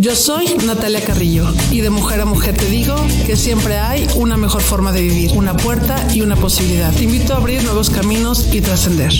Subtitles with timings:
[0.00, 2.94] Yo soy Natalia Carrillo y de mujer a mujer te digo
[3.26, 6.92] que siempre hay una mejor forma de vivir, una puerta y una posibilidad.
[6.94, 9.10] Te invito a abrir nuevos caminos y trascender.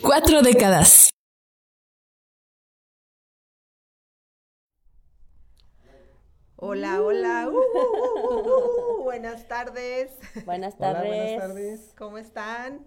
[0.00, 1.10] Cuatro décadas.
[6.54, 7.48] Hola, hola.
[7.48, 10.12] Uh, uh, uh, uh, buenas tardes.
[10.44, 11.08] Buenas Hola, tardes.
[11.08, 11.94] buenas tardes.
[11.98, 12.86] ¿Cómo están?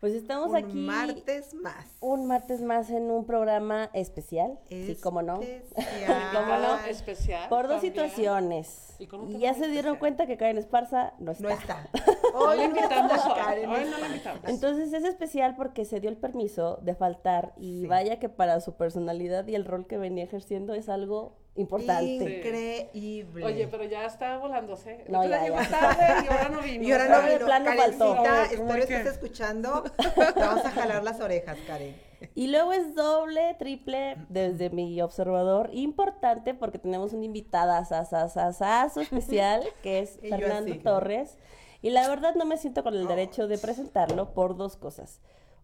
[0.00, 1.84] Pues estamos Un aquí martes más.
[2.00, 4.58] un martes más en un programa especial.
[4.68, 5.42] Sí, cómo no.
[5.42, 6.22] Especial.
[6.34, 6.78] ¿Cómo no?
[6.86, 7.48] especial.
[7.48, 7.94] Por dos también.
[7.94, 8.94] situaciones.
[9.00, 9.98] ¿Y con un Y ya se dieron especial?
[9.98, 11.42] cuenta que Karen Esparza no está.
[11.42, 11.88] No está.
[12.34, 13.20] Hoy no invitamos.
[13.34, 14.40] Karen Hoy no le invitamos.
[14.46, 18.74] Entonces es especial porque se dio el permiso de faltar y vaya que para su
[18.76, 22.38] personalidad y el rol que venía ejerciendo es algo importante.
[22.38, 23.44] Increíble.
[23.44, 25.04] Oye, pero ya está volándose.
[25.08, 25.68] No, ya, ya.
[25.68, 26.84] tarde y ahora no vino.
[26.84, 27.44] Y ahora no vino.
[27.44, 28.14] plano faltó.
[28.14, 28.96] Karencita, Ay, ¿cómo espero que?
[28.96, 29.82] estés escuchando.
[29.82, 31.96] Te vamos a jalar las orejas, Karen.
[32.34, 39.62] Y luego es doble, triple, desde mi observador, importante porque tenemos una invitada sasasasazo especial
[39.82, 40.80] que es Y Fernando así.
[40.80, 41.36] Torres.
[41.80, 45.20] Y la verdad no me siento con el derecho de presentarlo por dos cosas.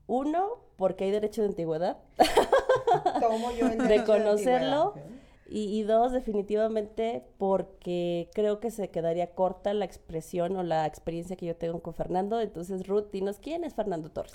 [0.07, 1.97] Uno, porque hay derecho de antigüedad,
[3.21, 4.89] Tomo yo el de derecho conocerlo.
[4.95, 5.14] antigüedad.
[5.47, 11.37] Y, y dos, definitivamente porque creo que se quedaría corta la expresión o la experiencia
[11.37, 12.41] que yo tengo con Fernando.
[12.41, 14.35] Entonces, Ruth, dinos, ¿quién es Fernando Torres?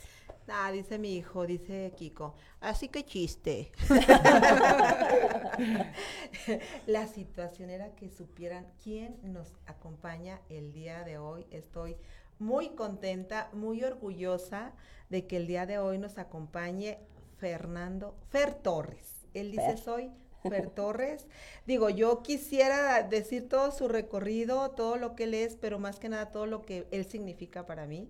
[0.52, 2.34] Ah, dice mi hijo, dice Kiko.
[2.60, 3.72] Así que chiste.
[6.88, 11.46] La situación era que supieran quién nos acompaña el día de hoy.
[11.52, 11.98] Estoy
[12.40, 14.74] muy contenta, muy orgullosa
[15.10, 17.00] de que el día de hoy nos acompañe
[17.38, 19.28] Fernando Fer Torres.
[19.34, 19.78] Él dice, Fer.
[19.78, 20.12] soy
[20.44, 21.28] Fer Torres.
[21.66, 26.10] Digo, yo quisiera decir todo su recorrido, todo lo que él es, pero más que
[26.10, 28.10] nada todo lo que él significa para mí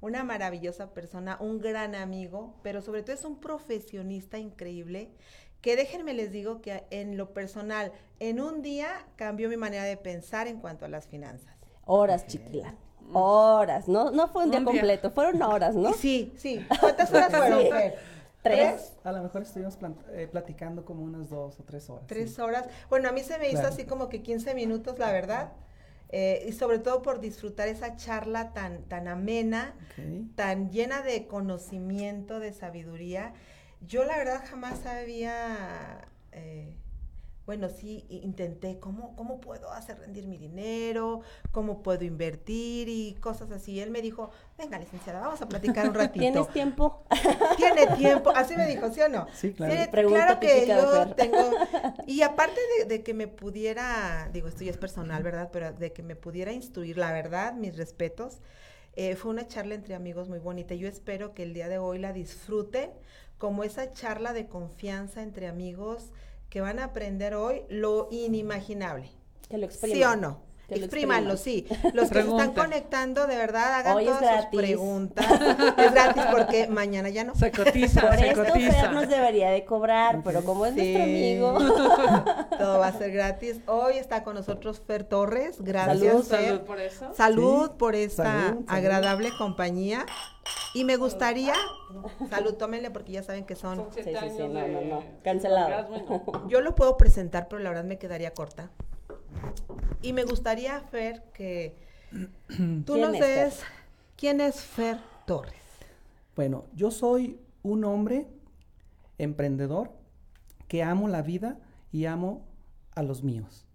[0.00, 5.10] una maravillosa persona, un gran amigo, pero sobre todo es un profesionista increíble
[5.60, 7.90] que déjenme les digo que en lo personal,
[8.20, 11.52] en un día cambió mi manera de pensar en cuanto a las finanzas.
[11.84, 12.76] Horas, chiquila.
[13.12, 13.88] Horas.
[13.88, 14.72] No, no fue un día Un día.
[14.74, 15.92] completo, fueron horas, ¿no?
[15.94, 16.64] Sí, sí.
[16.78, 17.64] ¿Cuántas horas fueron?
[18.42, 18.96] Tres.
[19.04, 19.76] A lo mejor estuvimos
[20.10, 22.06] eh, platicando como unas dos o tres horas.
[22.06, 22.40] Tres sí.
[22.40, 22.66] horas.
[22.88, 23.74] Bueno, a mí se me hizo Claro.
[23.74, 25.52] así como que 15 minutos, la verdad.
[26.10, 29.74] Eh, y sobre todo por disfrutar esa charla tan, tan amena,
[30.36, 33.34] tan llena de conocimiento, de sabiduría.
[33.86, 36.74] Yo la verdad jamás había, eh,
[37.48, 43.50] bueno, sí, intenté cómo, cómo puedo hacer rendir mi dinero, cómo puedo invertir y cosas
[43.52, 43.80] así.
[43.80, 44.28] Él me dijo,
[44.58, 46.20] venga licenciada, vamos a platicar un ratito.
[46.20, 47.04] ¿Tienes tiempo?
[47.56, 49.26] Tiene tiempo, así me dijo, ¿sí o no?
[49.32, 49.90] Sí, claro.
[49.90, 51.38] Claro que yo tengo,
[52.06, 55.48] y aparte de, de que me pudiera, digo, esto ya es personal, ¿verdad?
[55.50, 58.42] Pero de que me pudiera instruir, la verdad, mis respetos,
[58.94, 60.74] eh, fue una charla entre amigos muy bonita.
[60.74, 62.90] Yo espero que el día de hoy la disfruten
[63.38, 66.12] como esa charla de confianza entre amigos
[66.48, 69.10] que van a aprender hoy lo inimaginable.
[69.48, 69.70] Que lo.
[69.70, 70.47] ¿Sí o no?
[70.70, 71.66] Exprímanlo, sí.
[71.94, 74.58] Los que se están conectando, de verdad, hagan Hoy es todas sus gratis.
[74.60, 75.26] preguntas.
[75.78, 77.34] es gratis porque mañana ya no.
[77.34, 78.72] Se cotiza, Por se esto cotiza.
[78.72, 81.58] Fer nos debería de cobrar, pero como es nuestro amigo.
[82.58, 83.60] Todo va a ser gratis.
[83.66, 85.56] Hoy está con nosotros Fer Torres.
[85.60, 86.44] Gracias, Salud, Fer.
[86.46, 87.14] Salud por eso.
[87.14, 87.72] Salud Sí.
[87.78, 88.64] por esta Salud, salud.
[88.68, 90.04] agradable compañía.
[90.74, 91.54] Y me gustaría,
[92.28, 95.04] salud, tómenle porque ya saben que son, Son Sí, sí, sí, no, no, no.
[95.24, 95.88] Cancelado.
[96.48, 98.70] yo lo puedo presentar, pero la verdad me quedaría corta.
[100.02, 101.76] Y me gustaría, Fer, que
[102.48, 103.62] tú ¿Quién nos des
[104.16, 105.54] quién es Fer Torres.
[106.34, 108.26] Bueno, yo soy un hombre
[109.18, 109.90] emprendedor
[110.66, 111.58] que amo la vida
[111.92, 112.46] y amo
[112.94, 113.66] a los míos.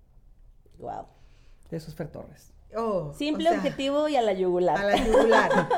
[0.80, 1.08] Wow.
[1.72, 2.54] Eso es Fer Torres.
[2.76, 4.78] Oh, Simple, o sea, objetivo y a la yugular.
[4.78, 5.70] A la yugular.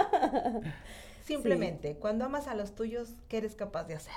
[1.23, 4.13] Simplemente, cuando amas a los tuyos, ¿qué eres capaz de hacer?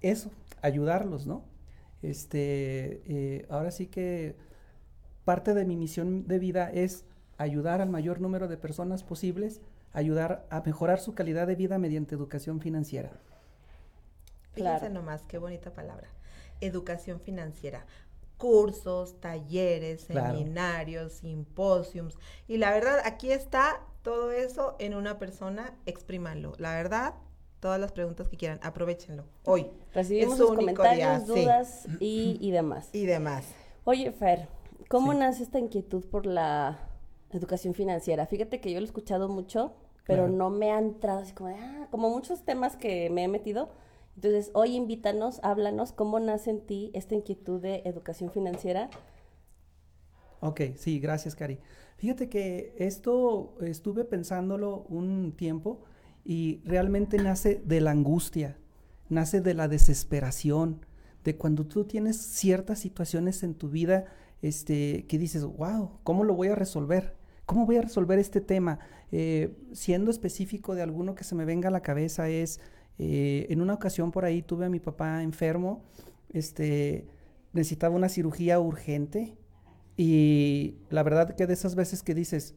[0.00, 0.30] Eso,
[0.62, 1.44] ayudarlos, ¿no?
[2.02, 4.36] Este, eh, ahora sí que
[5.24, 7.04] parte de mi misión de vida es
[7.38, 9.60] ayudar al mayor número de personas posibles
[9.92, 13.10] ayudar a mejorar su calidad de vida mediante educación financiera.
[14.52, 14.94] Fíjense Claro.
[14.94, 16.08] nomás, qué bonita palabra.
[16.60, 17.86] Educación financiera.
[18.36, 20.38] Cursos, talleres, Claro.
[20.38, 22.16] seminarios, simposiums.
[22.48, 26.54] Y la verdad, aquí está todo eso en una persona, exprímanlo.
[26.58, 27.14] La verdad,
[27.60, 29.24] todas las preguntas que quieran, aprovechenlo.
[29.44, 29.66] Hoy.
[29.92, 31.42] Recibimos sus comentarios, día, sí.
[31.42, 32.88] dudas y, y demás.
[32.92, 33.44] Y demás.
[33.84, 34.48] Oye, Fer,
[34.90, 35.18] ¿cómo Sí.
[35.18, 36.78] nace esta inquietud por la
[37.30, 38.26] educación financiera?
[38.26, 39.74] Fíjate que yo lo he escuchado mucho,
[40.06, 40.28] pero Claro.
[40.28, 43.70] no me ha entrado así como de, ah, como muchos temas que me he metido.
[44.16, 48.90] Entonces, hoy invítanos, háblanos, ¿cómo nace en ti esta inquietud de educación financiera?
[50.40, 51.58] Ok, sí, gracias, Cari.
[51.98, 55.82] Fíjate que esto estuve pensándolo un tiempo
[56.24, 58.58] y realmente nace de la angustia,
[59.08, 60.84] nace de la desesperación,
[61.24, 64.06] de cuando tú tienes ciertas situaciones en tu vida
[64.42, 67.16] este, que dices, wow, ¿cómo lo voy a resolver?
[67.46, 68.78] ¿Cómo voy a resolver este tema?
[69.12, 72.60] Eh, siendo específico de alguno que se me venga a la cabeza es,
[72.98, 75.82] eh, en una ocasión por ahí tuve a mi papá enfermo,
[76.32, 77.06] este,
[77.52, 79.36] necesitaba una cirugía urgente
[79.96, 82.54] y la verdad que de esas veces que dices,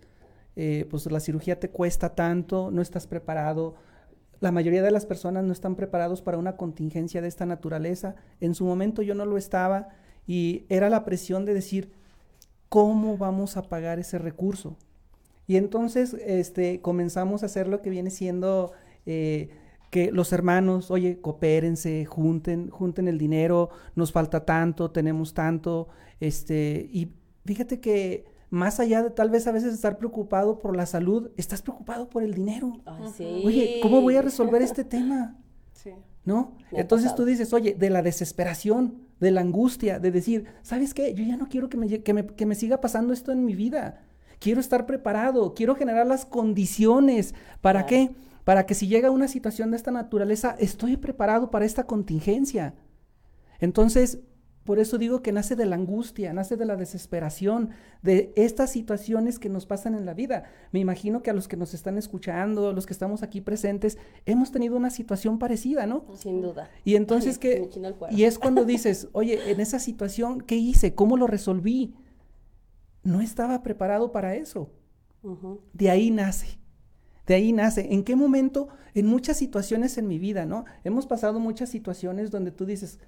[0.56, 3.76] eh, pues la cirugía te cuesta tanto, no estás preparado.
[4.40, 8.16] La mayoría de las personas no están preparados para una contingencia de esta naturaleza.
[8.40, 9.90] En su momento yo no lo estaba
[10.28, 11.92] y era la presión de decir,
[12.70, 14.78] ¿cómo vamos a pagar ese recurso?
[15.48, 18.72] Y entonces este, comenzamos a hacer lo que viene siendo
[19.06, 19.50] eh,
[19.90, 25.88] que los hermanos, oye, coopérense, junten, junten el dinero, nos falta tanto, tenemos tanto,
[26.20, 27.14] este, y
[27.46, 31.62] fíjate que más allá de tal vez a veces estar preocupado por la salud, estás
[31.62, 32.82] preocupado por el dinero.
[33.18, 33.44] Sí.
[33.46, 35.38] Oye, ¿cómo voy a resolver este tema?
[35.74, 35.92] Sí.
[36.24, 36.56] ¿No?
[36.72, 41.14] Me Entonces tú dices, oye, de la desesperación, de la angustia, de decir, ¿sabes qué?
[41.16, 43.56] Yo ya no quiero que me, que me, que me siga pasando esto en mi
[43.56, 44.04] vida.
[44.40, 47.34] Quiero estar preparado, quiero generar las condiciones.
[47.62, 48.12] ¿Para qué?
[48.44, 52.76] Para que si llega una situación de esta naturaleza, estoy preparado para esta contingencia.
[53.60, 54.20] Entonces,
[54.64, 57.72] por eso digo que nace de la angustia, nace de la desesperación,
[58.02, 60.46] de estas situaciones que nos pasan en la vida.
[60.72, 64.52] Me imagino que a los que nos están escuchando, los que estamos aquí presentes, hemos
[64.52, 66.06] tenido una situación parecida, ¿no?
[66.16, 66.70] Sin duda.
[66.86, 67.70] Y entonces que,
[68.12, 70.96] y es cuando dices, oye, en esa situación, ¿qué hice?
[70.96, 71.94] ¿Cómo lo resolví?
[73.04, 74.70] No estaba preparado para eso.
[75.74, 76.58] De ahí nace.
[77.28, 77.94] De ahí nace.
[77.94, 78.70] ¿En qué momento?
[78.94, 80.66] En muchas situaciones en mi vida, ¿no?
[80.84, 83.00] Hemos pasado muchas situaciones donde tú dices,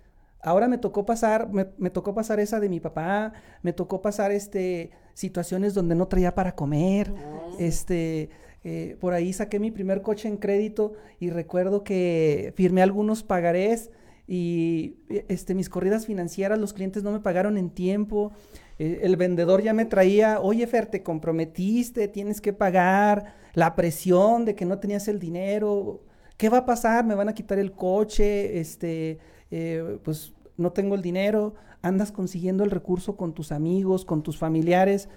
[0.45, 4.31] ahora me tocó pasar, me, me tocó pasar esa de mi papá, me tocó pasar
[4.31, 7.13] este situaciones donde no traía para comer,
[7.57, 8.30] este,
[8.63, 13.92] eh, por ahí saqué mi primer coche en crédito y recuerdo que firmé algunos pagarés
[14.27, 18.31] y eh, este, mis corridas financieras, los clientes no me pagaron en tiempo.
[18.77, 24.45] eh, el vendedor ya me traía, oye Fer, te comprometiste, tienes que pagar, la presión
[24.45, 26.03] de que no tenías el dinero,
[26.38, 27.06] ¿qué va a pasar?
[27.06, 28.59] ¿Me van a quitar el coche?
[28.59, 29.18] Este,
[29.50, 34.37] eh, pues no tengo el dinero, andas consiguiendo el recurso con tus amigos, con tus
[34.37, 35.09] familiares,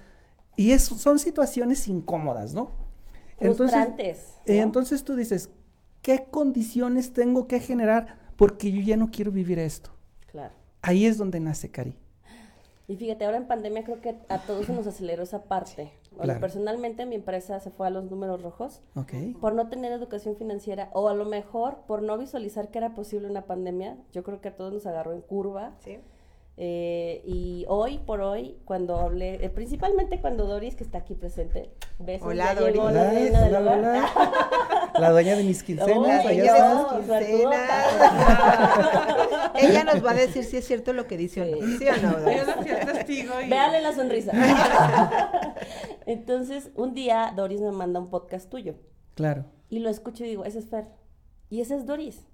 [0.56, 2.72] y es, son situaciones incómodas, ¿no?
[3.38, 4.54] Frustrantes, ¿no?
[4.54, 5.50] entonces tú dices,
[6.02, 8.18] ¿qué condiciones tengo que generar?
[8.36, 9.90] Porque yo ya no quiero vivir esto.
[10.26, 10.54] Claro.
[10.82, 11.96] Ahí es donde nace Cari.
[12.90, 15.92] Y fíjate, ahora en pandemia creo que a todos se nos aceleró esa parte.
[16.10, 16.40] Bueno, Claro.
[16.40, 19.12] personalmente mi empresa se fue a los números rojos ¿Ok?
[19.40, 23.28] por no tener educación financiera o a lo mejor por no visualizar que era posible
[23.28, 23.98] una pandemia.
[24.12, 25.74] Yo creo que a todos nos agarró en curva.
[25.80, 25.98] ¿Sí?
[26.60, 31.70] Eh, y hoy por hoy, cuando hablé, eh, principalmente cuando Doris, que está aquí presente,
[32.00, 33.30] besos, Hola, llegó Doris.
[33.32, 34.08] la Hola, hola.
[34.98, 36.74] La dueña de mis quincenas, yo- está.
[36.74, 37.70] no, Quincenas.
[39.54, 41.78] Ella nos va a decir si es cierto lo que dice o no.
[41.78, 42.16] ¿Sí o no?
[43.08, 43.48] Y...
[43.48, 44.32] Véale la sonrisa.
[46.06, 48.74] Entonces, un día Doris me manda un podcast tuyo.
[49.14, 49.44] Claro.
[49.68, 50.86] Y lo escucho y digo, ese es Fer.
[51.50, 52.26] Y ese es Doris.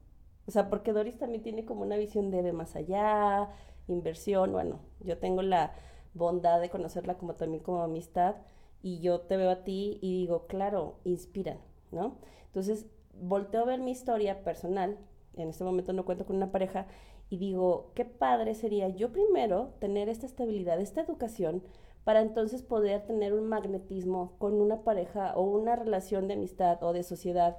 [0.46, 3.48] O sea, porque Doris también tiene como una visión de ve más allá,
[3.88, 4.52] inversión.
[4.52, 5.72] Bueno, yo tengo la
[6.14, 8.36] bondad de conocerla como también como amistad.
[8.82, 11.58] Y yo te veo a ti y digo, claro, inspiran,
[11.90, 12.18] ¿no?
[12.46, 14.98] Entonces, volteo a ver mi historia personal.
[15.36, 16.86] En este momento no cuento con una pareja.
[17.30, 21.62] Y digo, qué padre sería yo primero tener esta estabilidad, esta educación,
[22.04, 26.92] para entonces poder tener un magnetismo con una pareja o una relación de amistad o
[26.92, 27.56] de sociedad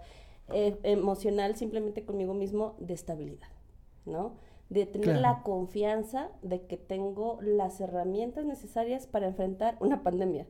[0.53, 3.47] eh, emocional simplemente conmigo mismo de estabilidad,
[4.05, 4.37] ¿no?
[4.69, 5.21] De tener Claro.
[5.21, 10.47] la confianza de que tengo las herramientas necesarias para enfrentar una pandemia.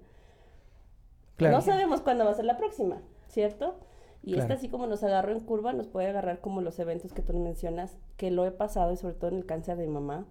[1.35, 1.57] Claro.
[1.57, 3.75] No sabemos cuándo va a ser la próxima, ¿cierto?
[4.23, 7.21] Y esta así como nos agarró en curva, nos puede agarrar como los eventos que
[7.21, 10.25] tú mencionas, que lo he pasado y sobre todo en el cáncer de mi mamá,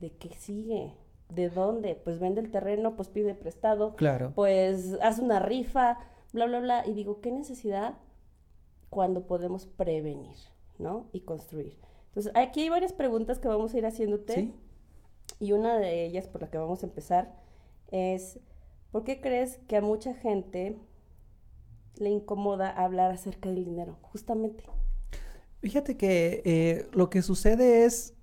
[0.00, 0.94] de qué sigue,
[1.28, 4.32] de dónde, pues vende el terreno, pues pide prestado, Claro.
[4.34, 5.98] pues haz una rifa,
[6.32, 6.86] bla, bla, bla.
[6.86, 7.94] Y digo, ¿qué necesidad
[8.88, 10.36] cuando podemos prevenir,
[10.78, 11.08] ¿no?
[11.12, 11.76] Y construir.
[12.08, 14.34] Entonces, aquí hay varias preguntas que vamos a ir haciéndote.
[14.34, 14.54] Sí.
[15.40, 17.34] Y una de ellas, por la que vamos a empezar,
[17.90, 18.40] es,
[18.90, 20.76] ¿por qué crees que a mucha gente
[21.96, 23.98] le incomoda hablar acerca del dinero?
[24.02, 24.64] Justamente.
[25.60, 28.14] Fíjate que eh, lo que sucede es,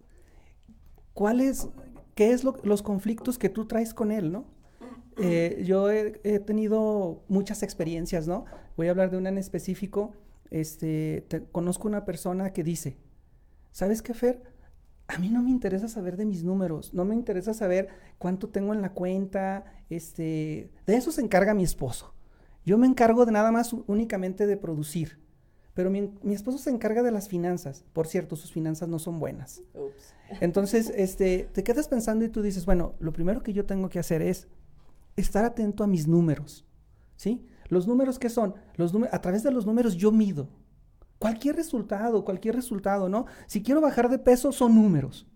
[1.13, 1.67] ¿cuáles,
[2.15, 4.45] qué es lo- los conflictos que tú traes con él, no?
[5.17, 8.45] Eh, yo he, he tenido muchas experiencias, ¿no?
[8.75, 10.11] Voy a hablar de una en específico.
[10.51, 12.97] Este, te- conozco una persona que dice,
[13.75, 14.41] ¿sabes qué, Fer?
[15.07, 18.73] A mí no me interesa saber de mis números, no me interesa saber cuánto tengo
[18.73, 22.13] en la cuenta, este, de eso se encarga mi esposo.
[22.65, 25.19] Yo me encargo de nada más únicamente de producir.
[25.73, 27.83] Pero mi, mi esposo se encarga de las finanzas.
[27.91, 29.61] Por cierto, sus finanzas no son buenas.
[29.73, 30.13] Ups.
[30.39, 33.99] Entonces, este, te quedas pensando y tú dices, bueno, lo primero que yo tengo que
[33.99, 34.47] hacer es
[35.17, 36.65] estar atento a mis números,
[37.17, 37.45] ¿sí?
[37.67, 40.47] Los números que son, los a través de los números yo mido.
[41.19, 43.25] Cualquier resultado, cualquier resultado, ¿no?
[43.47, 45.27] Si quiero bajar de peso, son números.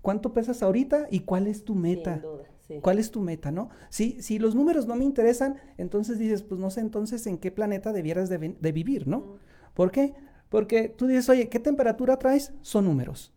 [0.00, 2.14] ¿Cuánto pesas ahorita y cuál es tu meta?
[2.14, 2.78] Sin duda, sí.
[2.80, 3.68] ¿Cuál es tu meta, no?
[3.90, 7.50] Si, si los números no me interesan, entonces dices, pues no sé entonces en qué
[7.50, 9.36] planeta debieras de, de vivir, ¿no?
[9.74, 10.14] ¿Por qué?
[10.48, 12.52] Porque tú dices, oye, ¿qué temperatura traes?
[12.62, 13.32] Son números.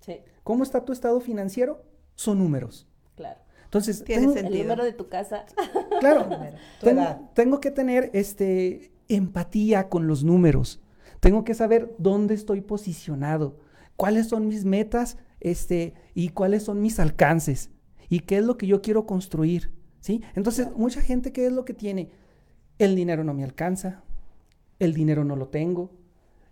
[0.00, 1.84] Sí, ¿Cómo está tu estado financiero?
[2.14, 2.88] Son números.
[3.14, 3.40] claro.
[3.64, 4.56] Entonces, Tiene tengo, sentido.
[4.62, 5.44] El número de tu casa.
[6.00, 6.28] claro,
[6.80, 10.80] tengo, tengo que tener este, empatía con los números.
[11.20, 13.58] Tengo que saber dónde estoy posicionado,
[13.96, 17.70] cuáles son mis metas este, y cuáles son mis alcances
[18.08, 19.72] y qué es lo que yo quiero construir.
[20.00, 20.22] ¿sí?
[20.34, 22.10] Entonces, mucha gente, ¿qué es lo que tiene?
[22.78, 24.02] El dinero no me alcanza,
[24.78, 25.92] el dinero no lo tengo.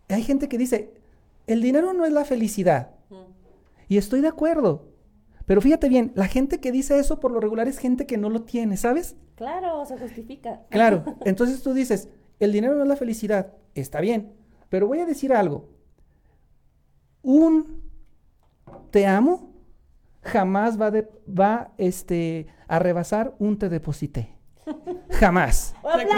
[0.08, 0.94] Hay gente que dice,
[1.46, 2.90] el dinero no es la felicidad.
[3.88, 4.92] Y estoy de acuerdo.
[5.46, 8.28] Pero fíjate bien, la gente que dice eso por lo regular es gente que no
[8.28, 9.16] lo tiene, ¿sabes?
[9.34, 10.60] Claro, se justifica.
[10.68, 11.04] Claro.
[11.24, 13.54] Entonces tú dices, el dinero no es la felicidad.
[13.74, 14.34] Está bien.
[14.68, 15.68] Pero voy a decir algo.
[17.22, 17.82] Un
[18.90, 19.50] te amo
[20.22, 24.34] jamás va, de- va este, a rebasar un te deposité.
[25.12, 25.74] Jamás.
[25.82, 26.08] ¡Aplausos!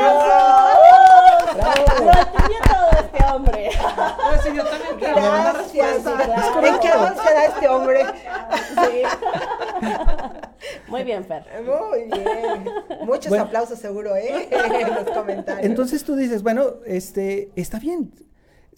[1.57, 3.71] Lo entendió todo este hombre.
[3.79, 6.05] No, sí, yo también quiero una Gracias.
[6.05, 6.69] respuesta.
[6.69, 8.01] ¿En qué avanzará este hombre?
[8.75, 9.03] Sí.
[10.89, 11.45] Muy bien, Fer.
[11.65, 12.65] Muy bien.
[13.05, 13.45] Muchos Bueno.
[13.45, 14.49] aplausos seguro, ¿eh?
[14.81, 15.65] En los comentarios.
[15.65, 18.13] Entonces tú dices, bueno, este, está bien.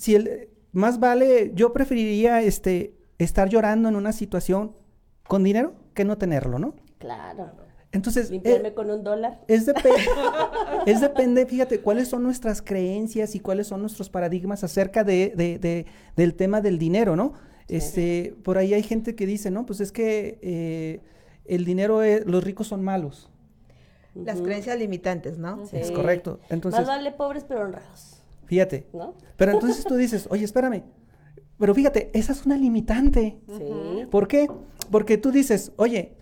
[0.03, 4.73] Si el, más vale, yo preferiría este, estar llorando en una situación
[5.29, 6.75] con dinero que no tenerlo, ¿no?
[6.99, 7.53] Claro.
[7.93, 9.43] Entonces, eh, Limpiarme con un dólar.
[9.47, 9.95] Es, depe-
[10.87, 15.61] es depende, fíjate, cuáles son nuestras creencias y cuáles son nuestros paradigmas acerca de, de-
[15.61, 17.35] de- del tema del dinero, ¿no?
[17.69, 21.01] Este, por ahí hay gente que dice, no, pues es que eh,
[21.45, 23.31] el dinero, es- los ricos son malos.
[24.17, 25.65] Las creencias limitantes, ¿no?
[25.67, 25.77] Sí.
[25.77, 26.41] Es correcto.
[26.51, 28.22] Entonces, Más vale pobres pero honrados,
[28.53, 28.87] fíjate.
[28.93, 29.15] ¿no?
[29.39, 30.83] Pero entonces tú dices, oye, espérame.
[31.59, 33.41] Pero fíjate, esa es una limitante.
[33.49, 34.07] Sí.
[34.11, 34.47] ¿Por qué?
[34.91, 36.19] Porque tú dices, oye,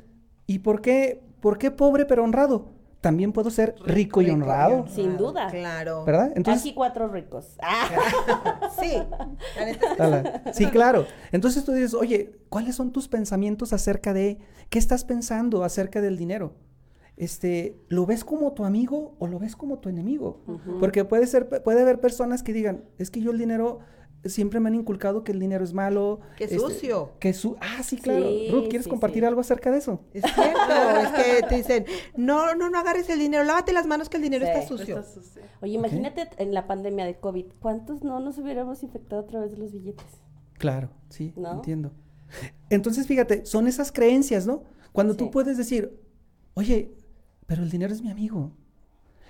[0.47, 2.69] ¿y por qué, por qué pobre pero honrado?
[3.01, 5.49] También puedo ser rico, y Rico honrado, Sin duda.
[5.51, 6.05] Claro.
[6.05, 6.33] ¿verdad?
[6.37, 7.57] Entonces, Aquí cuatro ricos.
[7.63, 9.03] Ah, Sí.
[10.53, 11.07] Sí, claro.
[11.33, 16.17] Entonces tú dices, oye, ¿cuáles son tus pensamientos acerca de qué estás pensando acerca del
[16.17, 16.55] dinero?
[17.21, 20.41] Este, ¿lo ves como tu amigo o lo ves como tu enemigo?
[20.81, 23.81] Porque puede ser, puede haber personas que digan, es que yo el dinero
[24.25, 26.21] siempre me han inculcado que el dinero es malo.
[26.39, 27.13] Qué este, sucio.
[27.19, 28.27] que su, ah, sí, claro.
[28.27, 29.27] Sí, Ruth, ¿quieres sí, compartir sí.
[29.27, 30.01] algo acerca de eso?
[30.15, 30.61] Es cierto,
[31.03, 31.85] es que te dicen,
[32.17, 35.01] no, no, no agarres el dinero, lávate las manos que el dinero Sí, está sucio.
[35.01, 35.43] Está sucio.
[35.61, 39.59] Oye, imagínate en la pandemia de COVID, ¿cuántos no nos hubiéramos infectado a través de
[39.59, 40.07] los billetes?
[40.55, 41.53] Claro, sí, ¿No?
[41.53, 41.93] entiendo.
[42.71, 44.63] Entonces, fíjate, son esas creencias, ¿no?
[44.93, 46.01] Cuando tú puedes decir,
[46.55, 46.95] oye,
[47.51, 48.53] pero el dinero es mi amigo.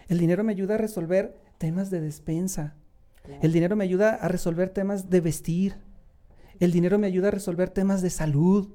[0.06, 2.76] El dinero me ayuda a resolver temas de despensa.
[3.40, 5.76] El dinero me ayuda a resolver temas de vestir.
[6.58, 8.74] El dinero me ayuda a resolver temas de salud.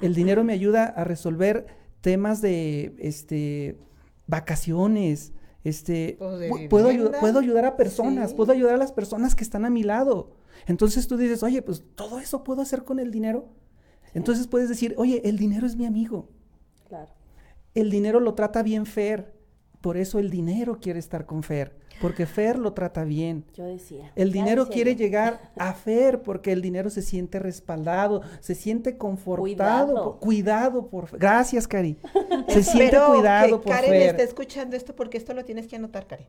[0.00, 1.66] El dinero me ayuda a resolver
[2.00, 3.78] temas de este
[4.26, 5.34] vacaciones.
[5.62, 8.36] Este, Pues, puedo, puedo ayudar a personas, Sí.
[8.36, 10.32] puedo ayudar a las personas que están a mi lado.
[10.66, 13.52] Entonces tú dices, oye, pues todo eso puedo hacer con el dinero.
[14.14, 16.28] Entonces puedes decir, oye, el dinero es mi amigo.
[17.80, 19.32] El dinero lo trata bien Fer.
[19.80, 21.76] Por eso el dinero quiere estar con Fer.
[22.00, 23.44] Porque Fer lo trata bien.
[23.54, 24.12] Yo decía.
[24.16, 24.98] El dinero decía quiere yo.
[24.98, 29.42] llegar a Fer porque el dinero se siente respaldado, se siente confortado,
[29.86, 30.04] Cuidado.
[30.04, 31.18] por- cuidado por Fer.
[31.20, 31.96] Gracias, Cari.
[32.48, 34.02] Se siente cuidado que por Karen Fer.
[34.10, 36.26] esté escuchando esto porque esto lo tienes que anotar, Karen.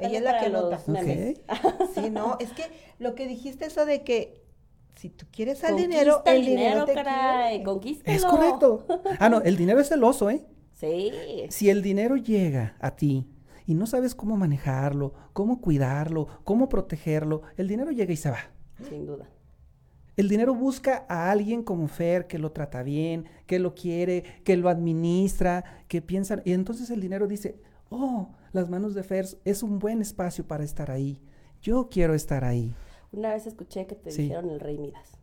[0.00, 0.80] Ella es la que anota.
[0.86, 1.38] memes.
[1.48, 1.78] Ok.
[1.94, 2.64] Sí, no, es que
[2.98, 4.42] lo que dijiste eso de que
[4.96, 7.64] si tú quieres al dinero, el dinero, te caray, quiere.
[7.64, 8.16] conquístalo.
[8.16, 8.86] Es correcto.
[9.18, 10.44] Ah, no, el dinero es celoso, ¿eh?
[10.80, 11.12] Sí.
[11.50, 13.26] Si el dinero llega a ti
[13.66, 18.38] y no sabes cómo manejarlo, cómo cuidarlo, cómo protegerlo, el dinero llega y se va.
[18.88, 19.28] Sin duda.
[20.16, 24.56] El dinero busca a alguien como Fer que lo trata bien, que lo quiere, que
[24.56, 26.42] lo administra, que piensa.
[26.44, 27.60] Y entonces el dinero dice,
[27.90, 31.22] oh, las manos de Fer es un buen espacio para estar ahí.
[31.62, 32.74] Yo quiero estar ahí.
[33.12, 34.22] Una vez escuché que te Sí.
[34.22, 35.19] dijeron el rey Midas.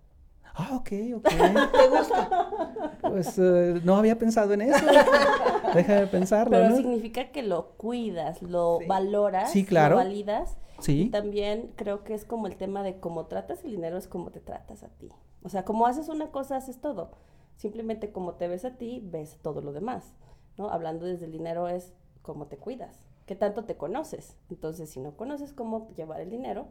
[0.59, 1.27] Ah, ok, ok.
[1.71, 2.97] ¿Te gusta?
[3.01, 4.85] Pues eh, no había pensado en eso.
[5.75, 6.75] Déjame pensarlo, Pero ¿no?
[6.77, 8.87] significa que lo cuidas, lo Sí.
[8.87, 9.95] valoras, Sí, claro.
[9.95, 10.57] lo validas.
[10.79, 14.07] Y Sí, también creo que es como el tema de cómo tratas el dinero es
[14.07, 15.09] como te tratas a ti.
[15.43, 17.11] O sea, como haces una cosa, haces todo.
[17.55, 20.13] Simplemente como te ves a ti, ves todo lo demás.
[20.57, 20.69] ¿no?
[20.71, 24.35] Hablando desde el dinero es cómo te cuidas, qué tanto te conoces.
[24.49, 26.67] Entonces, si no conoces cómo llevar el dinero,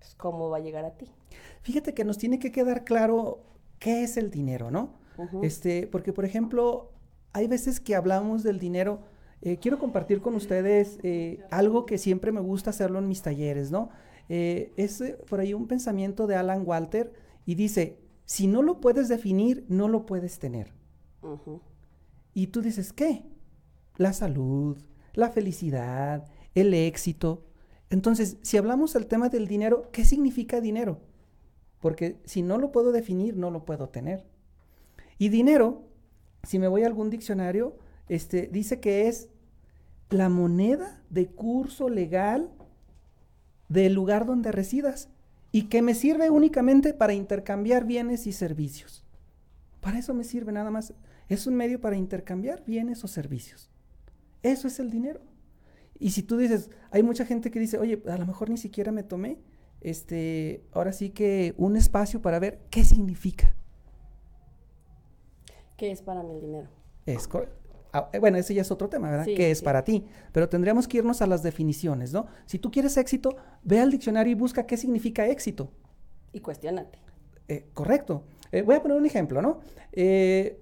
[0.00, 1.06] pues cómo va a llegar a ti.
[1.62, 3.44] fíjate que nos tiene que quedar claro
[3.78, 4.98] qué es el dinero, ¿no?
[5.42, 6.90] Este, porque por ejemplo,
[7.34, 9.02] hay veces que hablamos del dinero.
[9.42, 13.70] eh, quiero compartir con ustedes eh, algo que siempre me gusta hacerlo en mis talleres,
[13.70, 13.90] ¿no?
[14.28, 17.12] Eh, es por ahí un pensamiento de Alan Walter
[17.46, 20.72] y dice, si no lo puedes definir, no lo puedes tener.
[22.34, 23.24] Y tú dices, ¿qué?
[23.96, 24.78] La salud,
[25.14, 27.44] la felicidad, el éxito.
[27.90, 31.00] Entonces, si hablamos del tema del dinero, ¿qué significa dinero?
[31.80, 34.24] Porque si no lo puedo definir, no lo puedo tener.
[35.18, 35.82] Y dinero,
[36.44, 37.76] si me voy a algún diccionario,
[38.08, 39.28] este, dice que es
[40.08, 42.50] la moneda de curso legal
[43.68, 45.08] del lugar donde residas
[45.52, 49.04] y que me sirve únicamente para intercambiar bienes y servicios.
[49.80, 50.92] Para eso me sirve nada más.
[51.28, 53.70] Es un medio para intercambiar bienes o servicios.
[54.42, 55.20] Eso es el dinero.
[56.00, 58.90] Y si tú dices, hay mucha gente que dice, oye, a lo mejor ni siquiera
[58.90, 59.38] me tomé,
[59.80, 63.54] este, ahora sí que un espacio para ver qué significa.
[65.76, 66.68] ¿Qué es para mí el dinero?
[67.06, 67.28] Es
[67.92, 69.26] ah, eh, bueno, ese ya es otro tema, ¿verdad?
[69.26, 69.64] Sí, ¿Qué es sí.
[69.64, 70.06] para ti?
[70.32, 72.26] Pero tendríamos que irnos a las definiciones, ¿no?
[72.46, 75.70] Si tú quieres éxito, ve al diccionario y busca qué significa éxito.
[76.32, 76.98] Y cuestionate.
[77.48, 78.24] Eh, correcto.
[78.52, 79.60] Eh, voy a poner un ejemplo, ¿no?
[79.92, 80.60] Eh,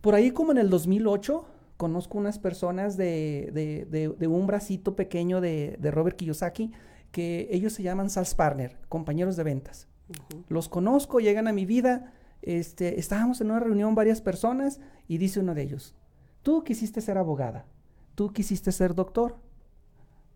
[0.00, 1.44] por ahí como en el 2008,
[1.80, 6.72] conozco unas personas de, de- de- de un bracito pequeño de, de Robert Kiyosaki,
[7.10, 9.88] que ellos se llaman Sales Partner, compañeros de ventas.
[10.48, 12.12] Los conozco, llegan a mi vida.
[12.42, 15.94] Este, estábamos en una reunión varias personas y dice uno de ellos,
[16.42, 17.64] tú quisiste ser abogada,
[18.14, 19.38] tú quisiste ser doctor,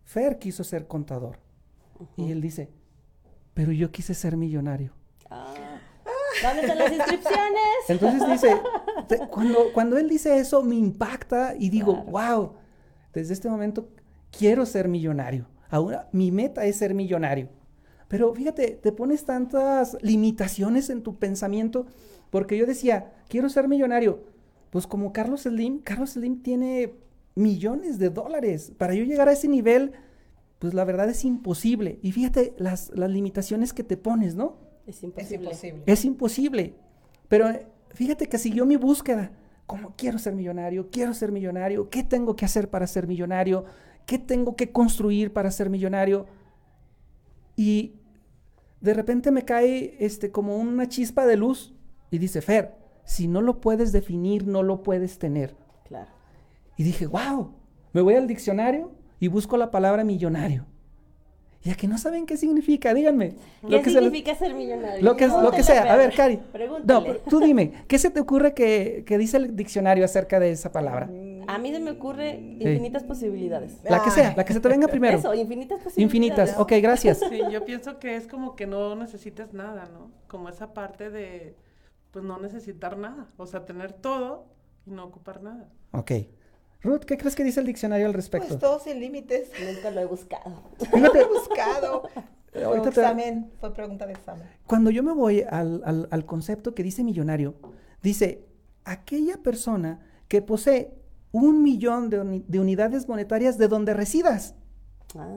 [0.03, 1.37] Fer quiso ser contador.
[2.17, 2.71] Y él dice,
[3.53, 4.93] pero yo quise ser millonario.
[5.29, 5.53] Ah,
[6.43, 7.77] ¿Dónde están las inscripciones?
[7.87, 8.55] Entonces dice,
[9.07, 12.11] te- cuando, cuando él dice eso me impacta y digo, Claro.
[12.37, 12.51] wow,
[13.13, 13.89] desde este momento
[14.37, 15.47] quiero ser millonario.
[15.69, 17.49] Ahora mi meta es ser millonario.
[18.07, 21.87] Pero fíjate, te pones tantas limitaciones en tu pensamiento
[22.29, 24.23] porque yo decía, quiero ser millonario.
[24.69, 26.93] Pues como Carlos Slim, Carlos Slim tiene
[27.33, 28.73] millones de dólares.
[28.77, 29.93] Para yo llegar a ese nivel,
[30.59, 31.99] pues la verdad es imposible.
[32.01, 34.57] Y fíjate las, las limitaciones que te pones, ¿no?
[34.85, 35.45] Es Es imposible.
[35.45, 35.83] imposible.
[35.87, 36.73] Es imposible.
[37.27, 37.47] Pero
[37.93, 39.31] fíjate que siguió mi búsqueda.
[39.65, 43.65] Como quiero ser millonario, quiero ser millonario, ¿qué tengo que hacer para ser millonario?
[44.05, 46.27] ¿Qué tengo que construir para ser millonario?
[47.55, 47.95] Y
[48.81, 51.73] de repente me cae este como una chispa de luz
[52.11, 56.11] y dice, "Fer, si no lo puedes definir, no lo puedes tener." Claro.
[56.77, 57.55] Y dije, "Wow."
[57.93, 60.65] Me voy al diccionario y busco la palabra millonario.
[61.65, 63.33] Y a que no saben qué significa, díganme.
[63.67, 65.03] ¿Qué que se les- significa ser millonario?
[65.03, 65.91] lo que, lo que sea.
[65.91, 66.13] A ver.
[66.15, 66.35] Cari.
[66.37, 67.21] No, Pregúntale.
[67.27, 71.09] tú dime, ¿qué se te ocurre que, que dice el diccionario acerca de esa palabra?
[71.47, 73.79] A mí se me ocurre infinitas posibilidades.
[73.83, 75.17] La que sea, la que se te venga primero.
[75.17, 75.97] Eso, infinitas posibilidades.
[75.97, 76.59] Infinitas.
[76.59, 77.19] Ok, gracias.
[77.27, 80.11] Sí, yo pienso que es como que no necesitas nada, ¿no?
[80.27, 81.55] Como esa parte de,
[82.11, 83.25] pues no necesitar nada.
[83.37, 84.45] O sea, tener todo
[84.85, 85.67] y no ocupar nada.
[85.93, 86.11] Ok.
[86.81, 88.47] Ruth, ¿qué crees que dice el diccionario al respecto?
[88.49, 89.49] Pues todo sin límites.
[89.73, 90.63] Nunca lo he buscado.
[90.93, 92.03] Fíjate, He buscado.
[92.63, 94.47] Ahorita te- examen, fue pregunta de examen.
[94.65, 97.55] cuando yo me voy al, al- al concepto que dice millonario,
[98.01, 98.45] dice
[98.85, 100.93] aquella persona que posee
[101.31, 104.55] un millón de, uni- de unidades monetarias de donde residas.
[105.17, 105.27] Ah.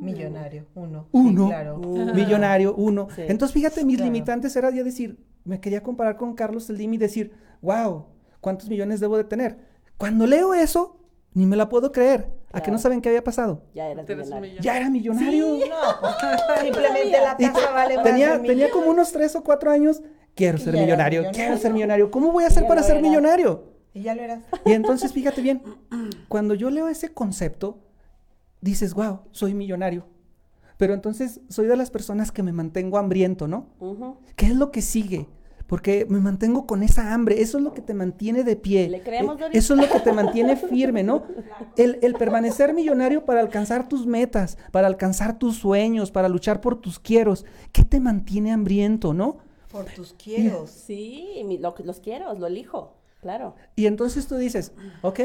[0.00, 1.08] Millonario, uno.
[1.12, 1.44] Uno.
[1.44, 1.78] Sí, claro.
[1.78, 2.14] Mm.
[2.14, 3.08] millonario, uno.
[3.14, 3.22] Sí.
[3.26, 4.10] Entonces, fíjate, mis Claro.
[4.12, 8.06] limitantes era ya decir, me quería comparar con Carlos Slim y decir, wow,
[8.40, 9.58] ¿cuántos millones debo de tener?
[9.96, 11.00] Cuando leo eso,
[11.32, 12.32] ni me la puedo creer.
[12.52, 13.64] ¿A que no saben qué había pasado?
[13.74, 14.60] Ya un millonario.
[14.60, 15.46] Ya era millonario.
[15.48, 16.08] No,
[16.62, 20.02] simplemente la Y tasa vale más tenía, de tenía como unos tres o cuatro años.
[20.36, 22.10] Quiero ser era millonario, quiero ser millonario.
[22.10, 23.08] ¿Cómo voy a hacer para ser era.
[23.08, 23.72] millonario?
[23.92, 24.42] Y ya lo eras.
[24.64, 25.62] Y entonces, fíjate bien,
[26.28, 27.78] cuando yo leo ese concepto,
[28.60, 30.06] dices, wow, soy millonario.
[30.76, 33.68] Pero entonces soy de las personas que me mantengo hambriento, ¿no?
[34.36, 35.28] ¿Qué es lo que sigue?
[35.66, 38.88] Porque me mantengo con esa hambre, eso es lo que te mantiene de pie.
[38.88, 39.58] ¿Le creemos, Eh, Doris?
[39.58, 41.24] Eso es lo que te mantiene firme, ¿no?
[41.76, 46.80] El, el permanecer millonario para alcanzar tus metas, para alcanzar tus sueños, para luchar por
[46.80, 47.44] tus quieros.
[47.72, 49.38] ¿Qué te mantiene hambriento, no?
[49.72, 50.66] Por tus quiero.
[50.66, 53.54] Sí, mi- lo, los quiero, lo elijo, claro.
[53.74, 54.72] Y entonces tú dices,
[55.02, 55.20] ok,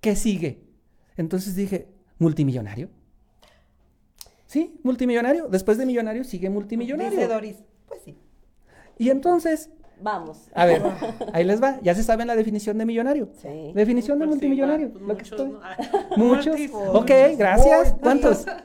[0.00, 0.62] ¿qué sigue?
[1.16, 2.90] Entonces dije, multimillonario.
[4.46, 5.48] Sí, multimillonario.
[5.48, 7.10] Después de millonario sigue multimillonario.
[7.18, 7.56] Dice Doris,
[7.88, 8.16] pues sí.
[8.98, 10.50] Y entonces, Vamos.
[10.54, 10.82] a ver,
[11.32, 11.78] ahí les va.
[11.82, 13.28] Ya se saben la definición de millonario.
[13.40, 13.72] Sí.
[13.74, 14.88] Definición de Pues sí, multimillonario.
[14.88, 15.60] va, pues lo que muchos, estoy- ¿no?
[15.62, 15.76] Ah,
[16.16, 16.56] Muchos.
[16.94, 17.94] Ok, gracias.
[18.00, 18.46] ¿Cuántos?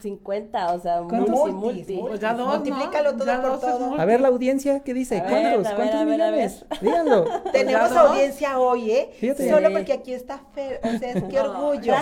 [0.00, 1.30] 50, o sea, ¿Cuántos?
[1.30, 1.98] multi, multi.
[2.06, 2.54] Pues ya dos, ¿no?
[2.56, 3.86] Multiplícalo todo Ya por dos todo.
[3.86, 4.02] multi.
[4.02, 5.20] A ver la audiencia, ¿qué dice?
[5.20, 5.66] A ver, ¿Cuántos?
[5.66, 6.64] a ver, ¿Cuántos a ver, a millones?
[6.82, 7.24] Díganlo.
[7.50, 9.10] Tenemos audiencia hoy, ¿eh?
[9.18, 9.48] Fíjate.
[9.48, 9.74] Solo Sí.
[9.74, 10.80] porque aquí está Fer.
[10.84, 11.94] O sea, es No, orgullo.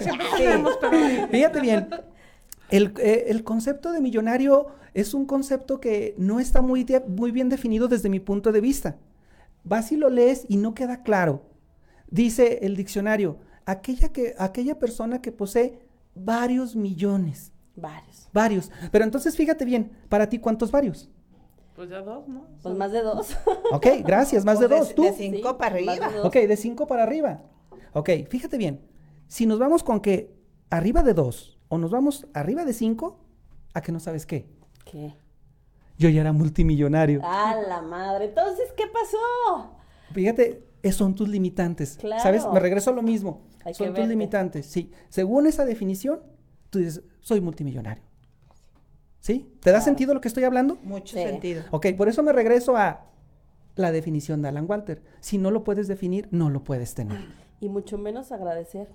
[0.00, 0.42] Siempre Sí.
[0.42, 1.88] tenemos, pero Fíjate bien.
[2.70, 7.30] El, eh, el concepto de millonario es un concepto que no está muy, de- muy
[7.30, 8.96] bien definido desde mi punto de vista.
[9.64, 11.42] Vas y lo lees y no queda claro.
[12.10, 15.78] Dice el diccionario, aquella, que, aquella persona que posee
[16.14, 17.52] varios millones.
[17.76, 18.28] Varios.
[18.32, 18.70] Varios.
[18.92, 21.10] Pero entonces fíjate bien, para ti, ¿cuántos varios?
[21.74, 22.46] Pues ya dos, ¿no?
[22.62, 23.36] Pues más de dos.
[23.72, 24.94] Ok, gracias, más de dos.
[24.94, 25.02] ¿Tú?
[25.02, 26.12] De cinco Sí, para de arriba.
[26.12, 26.26] dos.
[26.26, 27.42] Ok, de 5 para arriba.
[27.94, 28.80] Ok, fíjate bien.
[29.26, 30.32] Si nos vamos con que
[30.70, 33.18] arriba de 2 o nos vamos arriba de 5,
[33.74, 34.46] ¿a que no sabes qué?
[34.84, 35.12] ¿Qué?
[35.98, 37.20] Yo ya era multimillonario.
[37.24, 38.26] A la madre.
[38.26, 39.72] Entonces, ¿qué pasó?
[40.12, 41.96] Fíjate, son tus limitantes.
[41.96, 42.22] Claro.
[42.22, 42.46] ¿Sabes?
[42.52, 43.42] Me regreso a lo mismo.
[43.64, 44.66] Hay son tus limitantes.
[44.66, 44.92] Sí.
[45.08, 46.20] Según esa definición,
[46.70, 48.04] tú dices, soy multimillonario.
[49.18, 49.52] ¿Sí?
[49.60, 50.76] ¿Te da sentido lo que estoy hablando?
[50.82, 51.22] Mucho Sí.
[51.22, 51.64] sentido.
[51.70, 53.06] Ok, por eso me regreso a
[53.74, 55.02] la definición de Alan Walter.
[55.20, 57.18] Si no lo puedes definir, no lo puedes tener.
[57.58, 58.90] Y mucho menos agradecer,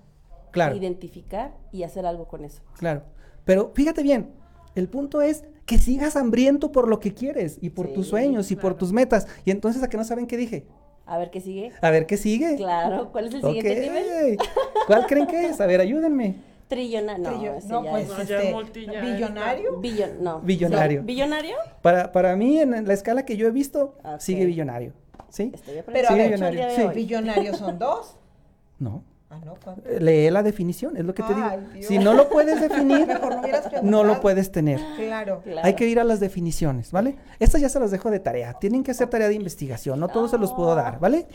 [0.52, 0.76] Claro.
[0.76, 2.62] identificar y hacer algo con eso.
[2.78, 3.04] Claro.
[3.46, 4.32] Pero fíjate bien,
[4.76, 8.56] el punto es que sigas hambriento por lo que quieres y por tus sueños y
[8.56, 9.28] por tus metas.
[9.46, 10.66] Y entonces, ¿a que no saben qué dije?
[11.06, 11.72] A ver qué sigue.
[11.82, 12.56] A ver qué sigue.
[12.56, 14.38] Claro, ¿cuál es el siguiente nivel?
[14.88, 15.60] ¿Cuál creen que es?
[15.60, 16.36] A ver, ayúdenme.
[16.68, 17.70] Trillona, no, no, ya pues es.
[17.70, 19.80] No, ya este, multi, ya billonario.
[19.80, 20.40] Billon, no.
[20.42, 21.00] Billonario.
[21.02, 21.56] No, ¿Billonario?
[21.82, 24.94] Para, para mí, en la escala que yo he visto, sigue billonario.
[25.30, 25.52] ¿Sí?
[25.54, 26.84] Estoy Pero a ver, billonario, sí.
[26.94, 28.16] Billonarios son dos.
[28.78, 29.04] No.
[29.32, 29.88] Ah, no, ¿cuánto?
[30.00, 31.74] Lee la definición, es lo que te Ay, digo.
[31.74, 31.86] Dios.
[31.86, 34.80] Si no lo puedes definir, no no lo puedes tener.
[34.96, 35.42] Claro.
[35.44, 35.62] Claro.
[35.68, 37.16] Hay que ir a las definiciones, ¿vale?
[37.40, 38.54] Estas ya se las dejo de tarea.
[38.56, 41.28] Tienen que hacer tarea de investigación, no todos se los puedo dar, ¿vale?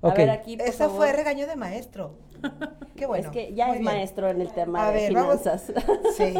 [0.00, 0.16] A Ok.
[0.16, 0.96] ver, aquí, por Esa favor.
[0.96, 2.14] fue regaño de maestro.
[2.96, 3.26] Qué bueno.
[3.26, 3.94] es que ya muy es bien.
[3.94, 5.72] maestro en el tema A de ver, vamos- finanzas.
[6.16, 6.34] Sí.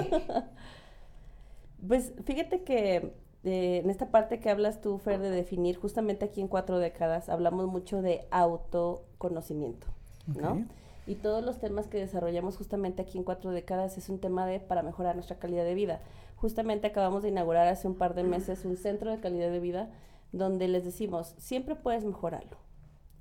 [1.87, 3.13] Pues fíjate que
[3.45, 7.29] eh, en esta parte que hablas tú, Fer, de definir, justamente aquí en cuatro décadas,
[7.29, 9.87] hablamos mucho de autoconocimiento,
[10.27, 10.65] ¿no?
[11.07, 14.61] Y todos los temas que desarrollamos justamente aquí en cuatro décadas es un tema de
[14.61, 16.01] para mejorar nuestra calidad de vida.
[16.37, 19.91] Justamente acabamos de inaugurar hace un par de meses un centro de calidad de vida
[20.33, 22.57] donde les decimos, siempre puedes mejorarlo.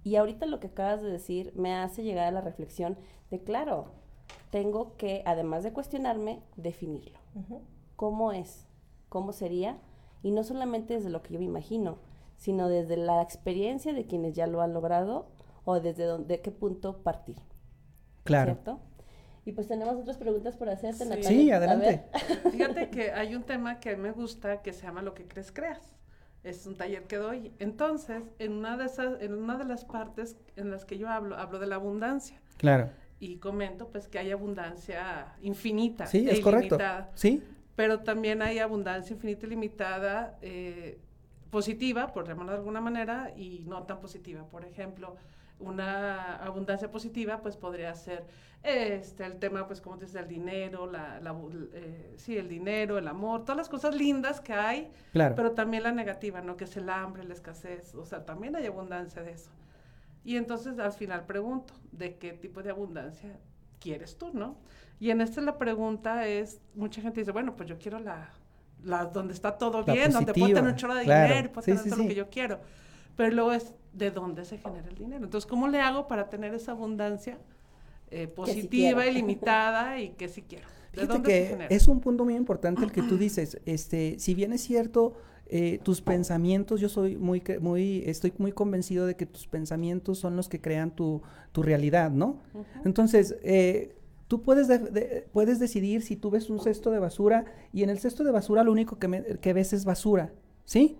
[0.03, 2.97] Y ahorita lo que acabas de decir me hace llegar a la reflexión
[3.31, 3.87] de, claro,
[4.49, 7.19] tengo que, además de cuestionarme, definirlo.
[7.95, 8.65] Cómo es,
[9.09, 9.77] cómo sería,
[10.21, 11.97] y no solamente desde lo que yo me imagino,
[12.37, 15.27] sino desde la experiencia de quienes ya lo han logrado
[15.65, 17.37] o desde dónde, qué punto partir,
[18.23, 18.53] Claro.
[18.53, 18.79] ¿cierto?
[19.45, 21.09] Y pues tenemos otras preguntas por hacerte, Sí.
[21.09, 21.29] Natalia.
[21.29, 22.03] Sí, adelante.
[22.51, 25.93] Fíjate que hay un tema que me gusta que se llama Lo que crees creas.
[26.43, 27.53] Es un taller que doy.
[27.59, 31.35] Entonces, en una de esas, en una de las partes en las que yo hablo,
[31.37, 32.39] hablo de la abundancia.
[32.57, 32.89] Claro.
[33.19, 36.05] Y comento pues que hay abundancia infinita.
[36.05, 36.75] Sí, e es correcto.
[36.75, 37.11] ilimitada.
[37.15, 37.41] Sí,
[37.75, 40.99] Pero también hay abundancia infinita y limitada eh,
[41.49, 44.43] positiva, por llamarlo de alguna manera, y no tan positiva.
[44.49, 45.15] Por ejemplo,
[45.59, 48.25] una abundancia positiva, pues podría ser
[48.63, 51.19] este el tema, pues como dices, el dinero, la,
[51.73, 55.35] eh, sí, el dinero, el amor, todas las cosas lindas que hay, claro.
[55.35, 56.55] pero también la negativa, ¿no?
[56.57, 59.51] Que es el hambre, la escasez, o sea, también hay abundancia de eso.
[60.23, 63.39] Y entonces al final pregunto, ¿de qué tipo de abundancia
[63.79, 64.57] quieres tú, no?
[64.99, 68.29] Y en esta la pregunta es, mucha gente dice, bueno, pues yo quiero la,
[68.83, 71.27] la donde está todo La bien, donde puedo tener un chorro de claro.
[71.27, 72.03] dinero, y puedo Sí, tener sí, todo sí.
[72.03, 72.61] lo que yo quiero.
[73.15, 75.23] Pero luego es, ¿de dónde se genera el dinero?
[75.25, 77.37] Entonces, ¿cómo le hago para tener esa abundancia
[78.11, 79.03] eh, positiva, quiero.
[79.11, 80.65] ilimitada y que sí quiero?
[80.93, 81.67] ¿De Fíjate dónde se que genera?
[81.75, 83.59] es un punto muy importante el que tú dices.
[83.65, 85.13] Este, si bien es cierto,
[85.47, 90.35] eh, tus pensamientos, yo soy muy, muy, estoy muy convencido de que tus pensamientos son
[90.35, 91.21] los que crean tu,
[91.51, 92.37] tu realidad, ¿no?
[92.85, 93.95] Entonces, eh,
[94.27, 97.89] tú puedes, de- de- puedes decidir si tú ves un cesto de basura y en
[97.91, 100.31] el cesto de basura lo único que, me- que ves es basura,
[100.65, 100.97] ¿sí?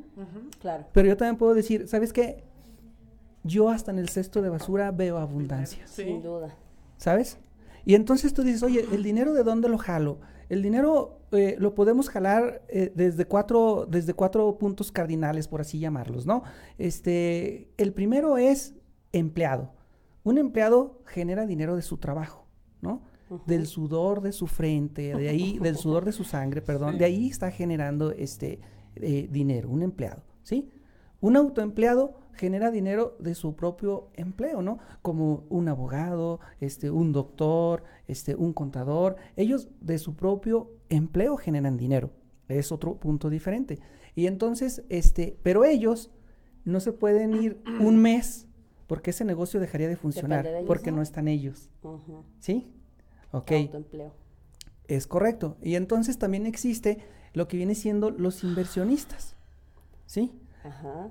[0.60, 0.86] Claro.
[0.94, 2.44] Pero yo también puedo decir, ¿sabes qué?
[3.44, 5.86] Yo hasta en el cesto de basura veo abundancia.
[5.88, 6.04] Sí.
[6.04, 6.56] Sin duda.
[6.98, 7.38] ¿sabes?
[7.86, 10.20] Y entonces tú dices, oye, ¿el dinero de dónde lo jalo?
[10.50, 15.80] el dinero eh, lo podemos jalar eh, desde, cuatro, desde cuatro puntos cardinales, por así
[15.80, 16.44] llamarlos, ¿no?
[16.78, 18.76] Este, el primero es
[19.14, 19.74] empleado.
[20.24, 22.46] Un empleado genera dinero de su trabajo,
[22.82, 23.02] ¿no?
[23.48, 27.30] Del sudor de su frente, de ahí, del sudor de su sangre, perdón, de ahí
[27.30, 28.60] está generando este
[28.96, 30.70] eh, dinero, un empleado, ¿sí?
[31.22, 34.80] Un autoempleado genera dinero de su propio empleo, ¿no?
[35.02, 41.78] Como un abogado, este, un doctor, este, un contador, ellos de su propio empleo generan
[41.78, 42.12] dinero.
[42.48, 43.80] Es otro punto diferente.
[44.16, 46.12] Y entonces, este, pero ellos
[46.66, 48.48] no se pueden ir un mes
[48.88, 51.70] porque ese negocio dejaría de funcionar porque no están ellos.
[52.40, 52.72] ¿Sí?
[53.32, 53.52] Ok.
[53.52, 54.14] Autoempleo.
[54.88, 55.58] Es correcto.
[55.62, 57.00] Y entonces también existe
[57.34, 59.36] lo que viene siendo los inversionistas.
[60.06, 60.32] ¿Sí?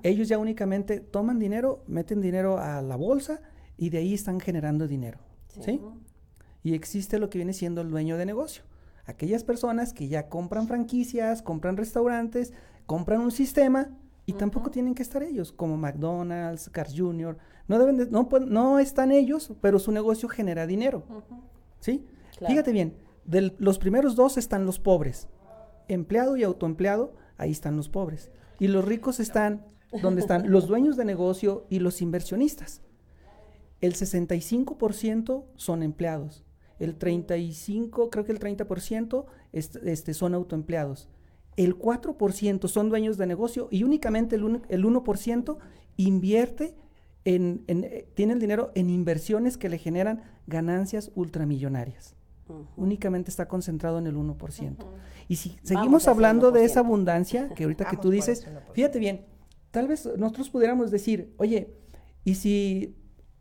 [0.01, 3.41] Ellos ya únicamente toman dinero, meten dinero a la bolsa
[3.77, 5.19] y de ahí están generando dinero.
[5.61, 5.81] ¿Sí?
[6.63, 8.63] Y existe lo que viene siendo el dueño de negocio.
[9.05, 12.53] Aquellas personas que ya compran franquicias, compran restaurantes,
[12.85, 13.89] compran un sistema
[14.25, 17.37] y tampoco tienen que estar ellos, como McDonald's, Cars Jr.
[17.67, 21.03] No, deben no, no están ellos, pero su negocio genera dinero.
[21.79, 22.05] ¿Sí?
[22.47, 25.27] Fíjate bien, de los primeros dos están los pobres.
[25.87, 28.31] Empleado y autoempleado, ahí están los pobres.
[28.59, 29.65] Y los ricos están
[30.01, 32.81] donde están los dueños de negocio y los inversionistas.
[33.81, 36.45] El 65% son empleados.
[36.79, 41.09] El 35, creo que el 30% este, son autoempleados.
[41.55, 45.57] El 4% son dueños de negocio y únicamente el, 1%
[45.97, 46.75] invierte
[47.25, 52.15] en, eh, tiene el dinero en inversiones que le generan ganancias ultramillonarias.
[52.75, 54.75] Únicamente está concentrado en el 1%.
[55.27, 59.25] Y si seguimos hablando de esa abundancia, que ahorita que tú dices, fíjate bien,
[59.71, 61.73] tal vez nosotros pudiéramos decir, oye,
[62.23, 62.95] ¿y si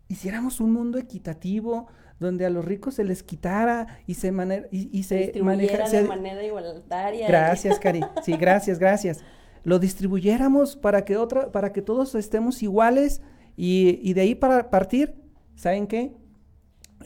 [0.08, 1.88] hiciéramos un mundo equitativo
[2.20, 6.44] donde a los ricos se les quitara y se manera y, se manejara de manera
[6.44, 7.26] igualitaria?
[7.26, 8.00] Gracias, Cari.
[8.22, 9.24] Sí, gracias, gracias.
[9.64, 13.20] Lo distribuyéramos para que otra, para que todos estemos iguales
[13.56, 15.14] y, y de ahí para partir,
[15.56, 16.21] ¿saben qué?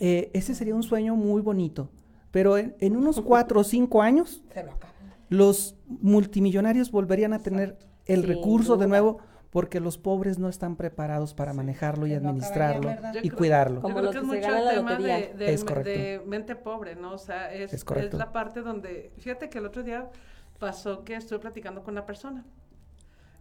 [0.01, 1.89] Eh, ese sería un sueño muy bonito.
[2.31, 4.43] Pero en, unos cuatro o cinco años,
[5.29, 9.19] los multimillonarios volverían a tener el recurso de nuevo
[9.51, 12.91] porque los pobres no están preparados para manejarlo y administrarlo
[13.23, 13.81] y cuidarlo.
[13.89, 17.15] Yo creo que, es mucho el tema de, de, mente pobre, ¿no?
[17.15, 20.11] O sea, es, es, es, la parte donde, fíjate que el otro día
[20.59, 22.45] pasó que estuve platicando con una persona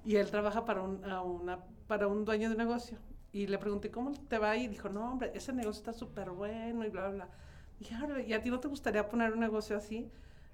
[0.05, 2.97] y él trabaja para un, una, para un dueño de negocio
[3.35, 4.55] y le pregunté, ¿cómo te va?
[4.55, 8.25] Y dijo, no, hombre, ese negocio está súper bueno y bla, bla, bla.
[8.25, 10.09] Y, a ti no te gustaría poner un negocio así?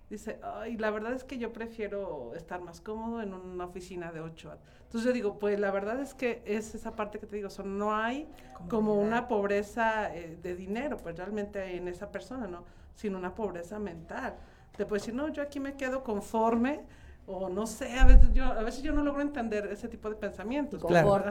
[0.09, 4.21] Dice, ay, la verdad es que yo prefiero estar más cómodo en una oficina de
[4.21, 4.51] ocho.
[4.81, 7.77] Entonces yo digo, pues la verdad es que es esa parte que te digo, son,
[7.77, 8.27] no hay
[8.67, 12.63] como una pobreza eh, de dinero, pues realmente en esa persona, ¿no?
[12.95, 14.37] Sino una pobreza mental.
[14.75, 16.81] Te puedes decir, no, yo aquí me quedo conforme,
[17.27, 20.15] o no sé, a veces yo, a veces yo no logro entender ese tipo de
[20.15, 20.83] pensamientos.
[20.83, 21.21] Claro.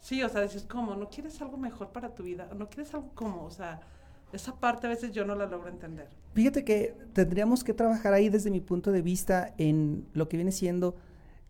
[0.00, 0.94] Sí, o sea, dices, ¿cómo?
[0.94, 2.48] ¿No quieres algo mejor para tu vida?
[2.56, 3.80] ¿No quieres algo como, o sea,
[4.32, 6.08] esa parte a veces yo no la logro entender.
[6.34, 10.52] Fíjate que tendríamos que trabajar ahí desde mi punto de vista en lo que viene
[10.52, 10.96] siendo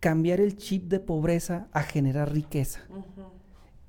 [0.00, 2.80] cambiar el chip de pobreza a generar riqueza.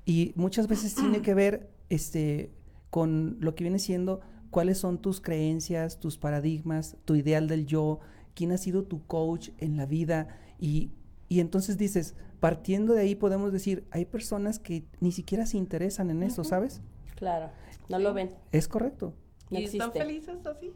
[0.04, 2.50] Y muchas veces tiene que ver este,
[2.90, 4.20] con lo que viene siendo
[4.50, 8.00] cuáles son tus creencias, tus paradigmas, tu ideal del yo,
[8.34, 10.28] quién ha sido tu coach en la vida.
[10.58, 10.90] Y,
[11.30, 16.10] y entonces dices, partiendo de ahí podemos decir, hay personas que ni siquiera se interesan
[16.10, 16.82] en eso, ¿sabes?
[17.14, 17.50] Claro.
[17.88, 18.34] No lo ven.
[18.50, 19.14] Es correcto.
[19.48, 20.72] ¿Y están felices así?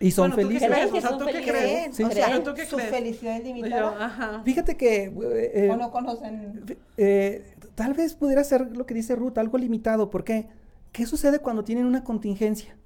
[0.00, 0.70] Y son felices.
[1.18, 1.94] ¿tú qué crees?
[1.94, 2.04] Sí.
[2.04, 4.02] O sea, ¿tú qué su felicidad es limitada.
[4.02, 4.42] ajá.
[4.44, 5.12] Fíjate que...
[5.54, 6.64] Eh, o no conocen...
[6.96, 10.08] Eh, tal vez pudiera ser lo que dice Ruth, algo limitado.
[10.08, 10.48] ¿Por qué?
[10.90, 12.78] ¿Qué sucede cuando tienen una contingencia?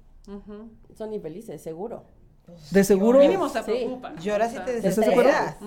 [0.97, 2.03] Son infelices, seguro.
[2.71, 3.19] De seguro.
[3.19, 3.61] Mínimo se.
[4.21, 5.57] Lloras si te desesperas.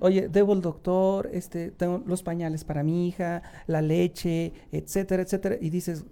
[0.00, 5.56] Oye, debo el doctor, este, tengo los pañales para mi hija, la leche, etcétera, etcétera.
[5.60, 6.04] Y dices,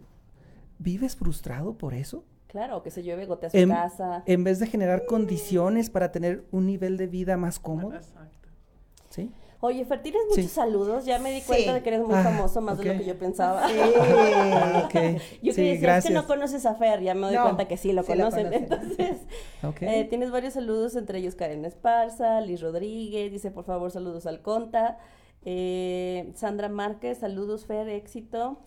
[0.80, 2.24] ¿Vives frustrado por eso?
[2.46, 4.22] Claro, que se llueve, gotea su casa.
[4.24, 7.96] En vez de generar condiciones para tener un nivel de vida más cómodo.
[7.96, 8.48] Exacto.
[9.10, 9.30] ¿Sí?
[9.62, 11.04] Oye, Fer, tienes muchos saludos.
[11.04, 13.18] Ya me di cuenta de que eres muy ah, famoso, más de lo que yo
[13.18, 13.68] pensaba.
[13.68, 13.74] Sí.
[14.84, 15.18] okay.
[15.42, 17.02] Yo sí, decir, es que no conoces a Fer.
[17.02, 18.50] Ya me doy cuenta que sí lo conocen.
[18.52, 19.18] Entonces,
[19.82, 23.30] eh, tienes varios saludos, entre ellos Karen Esparza, Liz Rodríguez.
[23.30, 24.98] Dice, por favor, saludos al Conta.
[25.44, 28.60] Eh, Sandra Márquez, saludos, Fer, éxito.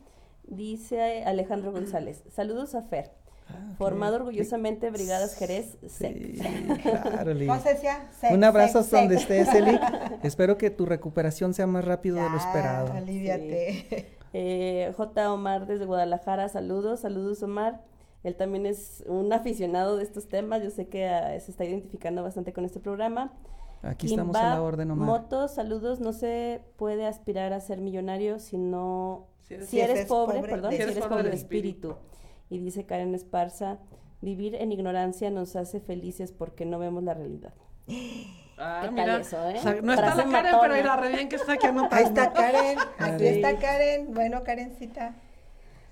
[0.43, 3.23] Dice Alejandro González, saludos a Fer.
[3.54, 6.39] Ah, Formado orgullosamente Brigadas Jerez sí,
[6.82, 7.34] claro,
[8.32, 9.80] Un abrazo hasta donde estés, Eli.
[10.24, 12.92] Espero que tu recuperación sea más rápido de lo esperado.
[12.94, 14.08] Aliviate.
[14.34, 15.32] Eh, J.
[15.34, 17.82] Omar desde Guadalajara, saludos, saludos Omar.
[18.24, 20.63] Él también es un aficionado de estos temas.
[20.63, 23.34] Yo sé que ah, se está identificando bastante con este programa.
[23.82, 25.06] Aquí estamos a la orden, Omar.
[25.06, 26.00] Motos, saludos.
[26.00, 29.28] No se puede aspirar a ser millonario si no...
[29.42, 31.89] Si eres- Si eres, Si eres pobre, pobre perdón, de si eres pobre de espíritu.
[31.89, 31.96] espíritu.
[32.54, 33.80] Y dice Karen Esparza,
[34.22, 37.54] vivir en ignorancia nos hace felices porque no vemos la realidad.
[38.58, 39.56] Ah, ¿Qué tal mira, eso, eh?
[39.58, 40.62] o sea, no está la Karen, matona.
[40.62, 41.96] pero mira, re bien que está aquí anotando.
[41.96, 44.13] Ahí está Karen, aquí está Karen.
[44.13, 45.16] Bueno, Karencita.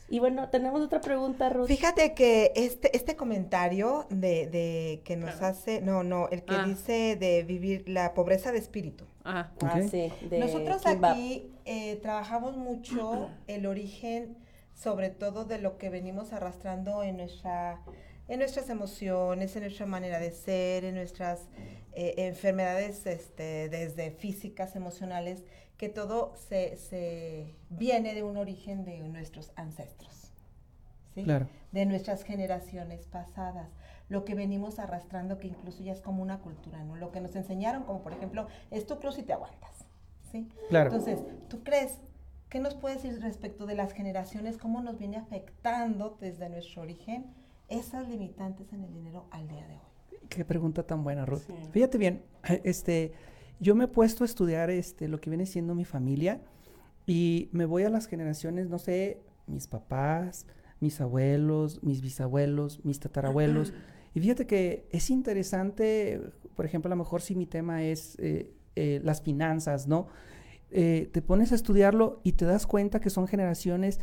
[0.07, 1.67] Y bueno, tenemos otra pregunta, Ruth.
[1.67, 5.47] Fíjate que este, este comentario de, de que nos Claro.
[5.47, 6.63] hace, no, no, el que Ah.
[6.65, 9.05] dice de vivir la pobreza de espíritu.
[9.23, 9.51] Ajá.
[9.63, 14.37] Ah, sí, de Nosotros aquí eh, trabajamos mucho el origen,
[14.73, 17.81] sobre todo de lo que venimos arrastrando en nuestra,
[18.27, 21.49] en nuestras emociones, en nuestra manera de ser, en nuestras
[21.93, 25.43] eh, enfermedades, este, desde físicas, emocionales,
[25.77, 30.31] que todo se, se viene de un origen de nuestros ancestros.
[31.13, 31.23] ¿sí?
[31.23, 31.47] Claro.
[31.71, 33.69] de nuestras generaciones pasadas,
[34.09, 36.95] lo que venimos arrastrando que incluso ya es como una cultura, ¿no?
[36.95, 39.85] Lo que nos enseñaron, como por ejemplo, es tu cruz y te aguantas,
[40.31, 40.49] ¿sí?
[40.69, 40.89] Claro.
[40.89, 41.97] Entonces, ¿tú crees?
[42.51, 44.57] ¿Qué nos puedes decir respecto de las generaciones?
[44.57, 47.27] ¿Cómo nos viene afectando desde nuestro origen
[47.69, 50.19] esas limitantes en el dinero al día de hoy?
[50.27, 51.43] Qué pregunta tan buena, Ruth.
[51.47, 51.53] Sí.
[51.71, 52.23] Fíjate bien,
[52.65, 53.13] este,
[53.61, 56.41] yo me he puesto a estudiar este, lo que viene siendo mi familia
[57.05, 60.45] y me voy a las generaciones, no sé, mis papás,
[60.81, 63.71] mis abuelos, mis bisabuelos, mis tatarabuelos.
[64.13, 66.21] Y fíjate que es interesante,
[66.57, 70.07] por ejemplo, a lo mejor si mi tema es eh, eh, las finanzas, ¿no?
[70.71, 73.99] Eh, te pones a estudiarlo y te das cuenta que son generaciones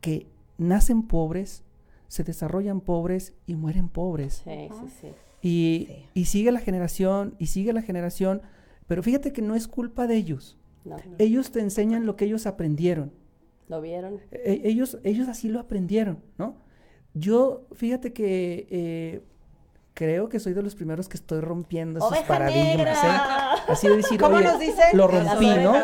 [0.00, 0.26] que
[0.58, 1.64] nacen pobres,
[2.08, 4.42] se desarrollan pobres y mueren pobres.
[4.44, 5.08] Sí, sí, sí.
[5.42, 6.04] Y, Sí.
[6.14, 8.42] y sigue la generación, y sigue la generación,
[8.86, 10.56] pero fíjate que no es culpa de ellos.
[10.84, 13.12] No, Ellos te enseñan lo que ellos aprendieron.
[13.68, 14.18] ¿lo vieron?
[14.30, 16.56] E- ellos, ellos así lo aprendieron, ¿no?
[17.12, 19.22] Yo, fíjate que eh,
[19.92, 22.76] creo que soy de los primeros que estoy rompiendo esos ¡Oveja paradigmas.
[22.76, 22.92] negra!
[22.92, 23.47] ¿eh?
[23.66, 24.84] Así de decir, ¿Cómo oye, nos dicen?
[24.94, 25.74] lo rompí, ¿no?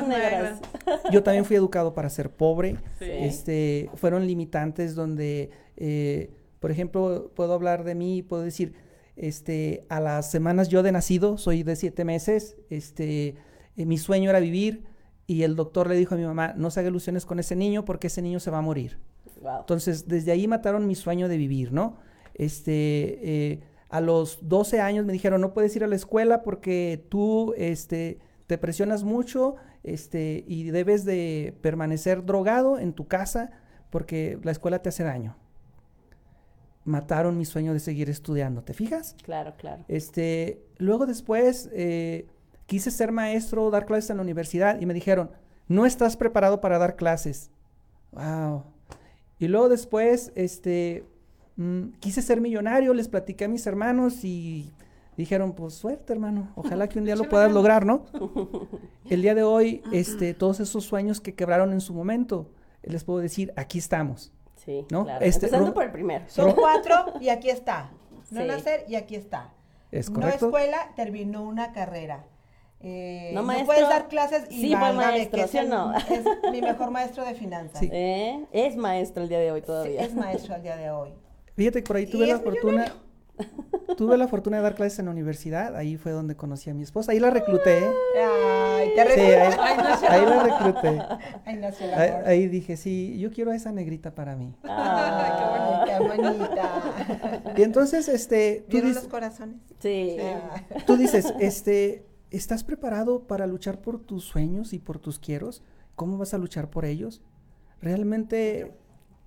[1.11, 2.77] Yo también fui educado para ser pobre.
[2.99, 3.07] Sí.
[3.09, 8.75] Este, fueron limitantes donde, eh, por ejemplo, puedo hablar de mí, puedo decir,
[9.17, 13.37] este, a las semanas yo de nacido, soy de siete meses, este,
[13.77, 14.85] eh, mi sueño era vivir
[15.27, 17.85] y el doctor le dijo a mi mamá, no se haga ilusiones con ese niño
[17.85, 18.99] porque ese niño se va a morir.
[19.41, 19.61] Wow.
[19.61, 21.99] Entonces, desde ahí mataron mi sueño de vivir, ¿no?
[22.35, 22.73] Este,
[23.23, 27.55] eh, a los 12 años me dijeron, no puedes ir a la escuela porque tú,
[27.57, 33.51] este, te presionas mucho, este, y debes de permanecer drogado en tu casa
[33.91, 35.37] porque la escuela te hace daño.
[36.85, 39.15] Mataron mi sueño de seguir estudiando, ¿te fijas?
[39.23, 39.85] Claro, claro.
[39.89, 42.27] Este, luego después eh,
[42.67, 45.31] quise ser maestro, dar clases en la universidad y me dijeron,
[45.69, 47.51] no estás preparado para dar clases.
[48.13, 48.65] Wow.
[49.39, 51.05] Y luego después, este,
[51.57, 54.73] mm, quise ser millonario, les platiqué a mis hermanos y
[55.17, 58.05] dijeron, pues suerte, hermano, ojalá que un día lo puedas lograr, ¿no?
[59.11, 62.51] El día de hoy, este, todos esos sueños que quebraron en su momento,
[62.83, 64.33] les puedo decir, aquí estamos.
[64.57, 65.05] Sí, ¿No?
[65.05, 65.25] claro.
[65.25, 66.25] Este, Empezando por el primero.
[66.29, 67.91] Son cuatro y aquí está.
[68.31, 68.47] No Sí.
[68.47, 69.53] nacer y aquí está.
[69.93, 70.47] ¿Es no correcto?
[70.47, 72.25] escuela, terminó una carrera.
[72.81, 73.67] Eh, No, no, maestro.
[73.67, 75.93] puedes dar clases y Sí, válgame, maestro, que es ¿sí o el- no?
[76.11, 77.79] Es mi mejor maestro de finanzas.
[77.81, 77.89] Sí.
[77.93, 78.45] ¿Eh?
[78.53, 80.01] Es maestro el día de hoy Sí, todavía.
[80.03, 81.11] es maestro al día de hoy.
[81.57, 82.93] Fíjate que por ahí tuve la fortuna,
[83.97, 86.83] tuve la fortuna de dar clases en la universidad, ahí fue donde conocí a mi
[86.83, 87.85] esposa, ahí la recluté.
[88.21, 90.07] Ay, te Sí, re- ahí, Ay, no sé.
[90.09, 91.03] ahí la recluté.
[91.45, 94.55] Ay, el Ahí, ahí dije, sí, yo quiero a esa negrita para mí.
[94.63, 97.53] Qué bonita.
[97.57, 99.57] Y entonces, este, tú, ¿Vieron dices- los corazones?
[99.79, 100.17] sí.
[100.21, 100.61] Ah.
[100.87, 105.63] tú dices, este, ¿estás preparado para luchar por tus sueños y por tus quieros?
[105.95, 107.23] ¿Cómo vas a luchar por ellos?
[107.81, 108.73] Realmente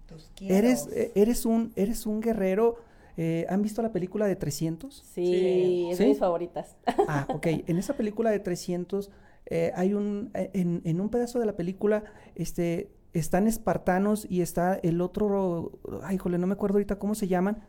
[0.07, 2.77] Tus eres, eh, eres, un, eres un guerrero.
[3.17, 4.95] Eh, ¿Han visto la película de 300?
[4.95, 5.87] Sí, Sí.
[5.91, 6.03] es ¿Sí?
[6.03, 6.75] de mis favoritas.
[7.07, 7.47] Ah, ok.
[7.67, 9.09] En esa película de 300
[9.47, 12.03] eh, hay un, en, en un pedazo de la película,
[12.35, 17.27] este, están espartanos y está el otro, ay, jole, no me acuerdo ahorita cómo se
[17.27, 17.63] llaman.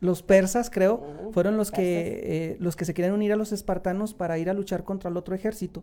[0.00, 1.84] Los persas, creo, fueron los persas.
[1.84, 2.20] que,
[2.52, 5.16] eh, los que se querían unir a los espartanos para ir a luchar contra el
[5.16, 5.82] otro ejército.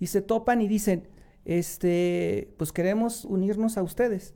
[0.00, 1.06] Y se topan y dicen,
[1.44, 4.34] este, pues queremos unirnos a ustedes.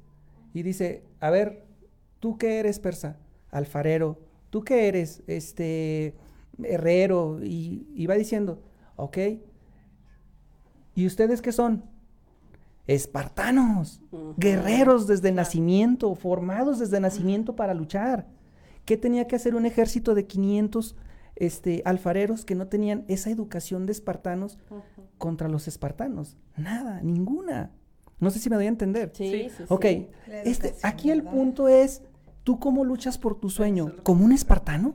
[0.57, 1.67] Y dice, a ver,
[2.19, 3.19] ¿tú qué eres persa?
[3.51, 4.19] Alfarero.
[4.49, 5.23] ¿Tú qué eres?
[5.27, 6.15] Este,
[6.63, 7.41] herrero.
[7.45, 8.63] Y, y va diciendo,
[8.97, 9.19] ok.
[10.95, 11.85] ¿Y ustedes qué son?
[12.87, 14.01] Espartanos,
[14.39, 18.27] guerreros desde nacimiento, formados desde nacimiento para luchar.
[18.87, 20.97] ¿Qué tenía que hacer un ejército de 500
[21.35, 24.59] este, alfareros que no tenían esa educación de espartanos
[25.19, 26.39] contra los espartanos?
[26.57, 27.73] Nada, ninguna.
[28.19, 29.11] No sé si me doy a entender.
[29.15, 29.65] Sí, sí, sí.
[29.69, 29.85] Ok,
[30.45, 32.03] este, aquí el punto es
[32.45, 33.93] ¿Tú cómo luchas por tu sueño?
[34.05, 34.95] ¿Como un espartano?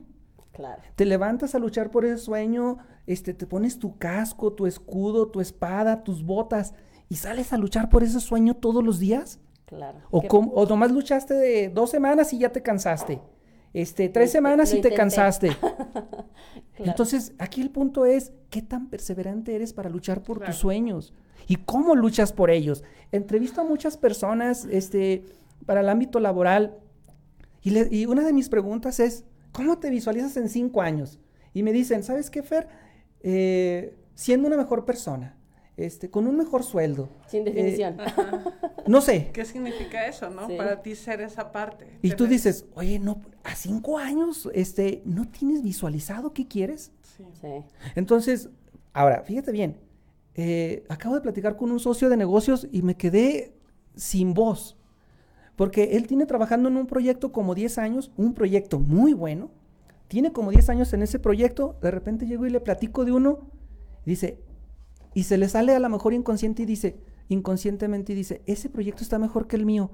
[0.53, 0.81] Claro.
[0.95, 5.41] Te levantas a luchar por ese sueño, este, te pones tu casco, tu escudo, tu
[5.41, 6.73] espada, tus botas
[7.09, 9.41] y sales a luchar por ese sueño todos los días.
[9.65, 9.99] Claro.
[10.11, 13.21] O, ¿Qué- com- o nomás luchaste de dos semanas y ya te cansaste.
[13.73, 15.49] Este, tres Lo- semanas lo y te cansaste.
[16.73, 16.91] Claro.
[16.91, 20.51] Entonces, aquí el punto es, ¿qué tan perseverante eres para luchar por Claro.
[20.51, 21.13] tus sueños?
[21.47, 22.83] ¿Y cómo luchas por ellos?
[23.11, 25.23] Entrevisto a muchas personas este,
[25.65, 26.77] para el ámbito laboral
[27.61, 31.19] y, le- y una de mis preguntas es, ¿cómo te visualizas en cinco años?
[31.53, 32.67] Y me dicen, ¿sabes qué, Fer?
[33.21, 35.37] Eh, siendo una mejor persona,
[35.77, 37.09] este, con un mejor sueldo.
[37.27, 37.97] Sin eh, definición.
[38.87, 39.31] no sé.
[39.33, 40.47] ¿Qué significa eso, no?
[40.47, 40.55] Sí.
[40.57, 41.85] Para ti ser esa parte.
[42.01, 46.91] Y tú tener- dices, oye, no, a cinco años, este, ¿no tienes visualizado qué quieres?
[47.17, 47.25] Sí.
[47.41, 47.47] Sí.
[47.95, 48.49] Entonces,
[48.93, 49.77] ahora, fíjate bien,
[50.35, 53.53] eh, acabo de platicar con un socio de negocios y me quedé
[53.95, 54.77] sin voz,
[55.55, 59.51] porque él tiene trabajando en un proyecto como 10 años, un proyecto muy bueno,
[60.07, 63.49] tiene como 10 años en ese proyecto, de repente llego y le platico de uno,
[64.05, 64.39] dice,
[65.13, 66.97] y se le sale a lo mejor inconsciente y dice,
[67.29, 69.91] inconscientemente y dice, ese proyecto está mejor que el mío.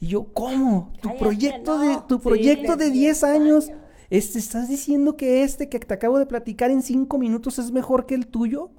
[0.00, 0.92] Y yo, ¿cómo?
[1.02, 1.78] Tu proyecto no.
[1.78, 3.80] de tu Sí, proyecto de de 10 10 años, años.
[4.10, 8.06] este, ¿estás diciendo que este que te acabo de platicar en 5 minutos es mejor
[8.06, 8.70] que el tuyo?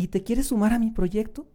[0.00, 1.46] ¿Y te quieres sumar a mi proyecto?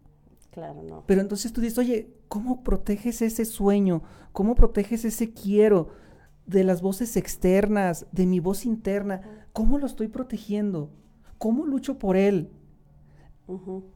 [0.51, 1.03] Claro, no.
[1.07, 4.03] Pero entonces tú dices, oye, ¿cómo proteges ese sueño?
[4.33, 5.89] ¿Cómo proteges ese quiero
[6.45, 9.21] de las voces externas, de mi voz interna?
[9.51, 10.91] ¿Cómo lo estoy protegiendo?
[11.39, 12.51] ¿Cómo lucho por él?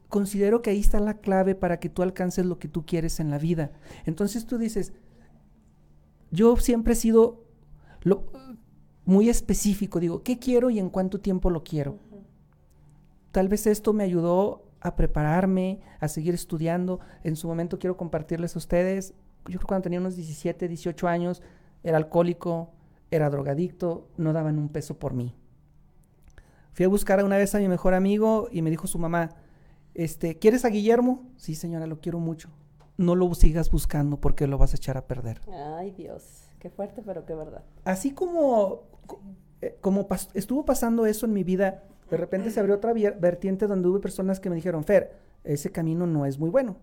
[0.07, 3.29] Considero que ahí está la clave para que tú alcances lo que tú quieres en
[3.29, 3.71] la vida.
[4.05, 4.93] Entonces tú dices,
[6.31, 7.43] yo siempre he sido
[8.01, 8.31] lo-
[9.05, 11.97] muy específico, digo, ¿qué quiero y en cuánto tiempo lo quiero?
[13.31, 16.99] Tal vez esto me ayudó a prepararme, a seguir estudiando.
[17.23, 19.13] En su momento quiero compartirles a ustedes,
[19.45, 21.41] yo creo que cuando tenía unos 17, 18 años,
[21.83, 22.71] era alcohólico,
[23.11, 25.33] era drogadicto, no daban un peso por mí.
[26.73, 29.29] Fui a buscar una vez a mi mejor amigo y me dijo su mamá,
[29.95, 31.23] este, ¿quieres a Guillermo?
[31.35, 32.49] Sí, señora, lo quiero mucho.
[32.97, 35.41] No lo sigas buscando porque lo vas a echar a perder.
[35.77, 36.43] Ay, Dios.
[36.59, 37.63] Qué fuerte, pero qué verdad.
[37.85, 39.21] Así como, co-
[39.61, 43.67] eh, como pas- estuvo pasando eso en mi vida, de repente se abrió otra vertiente
[43.67, 46.77] donde hubo personas que me dijeron, Fer, ese camino no es muy bueno,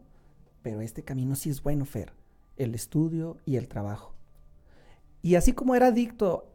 [0.63, 2.13] pero este camino sí es bueno, Fer,
[2.57, 4.15] el estudio y el trabajo.
[5.23, 6.53] Y así como era adicto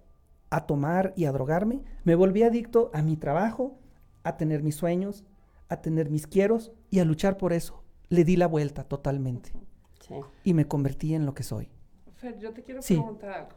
[0.50, 3.78] a tomar y a drogarme, me volví adicto a mi trabajo,
[4.24, 5.24] a tener mis sueños,
[5.70, 7.84] a tener mis quieros y a luchar por eso.
[8.10, 9.54] Le di la vuelta totalmente
[10.02, 10.16] Sí.
[10.44, 11.70] y me convertí en lo que soy.
[12.16, 12.96] Fer, yo te quiero Sí.
[12.96, 13.52] preguntar algo.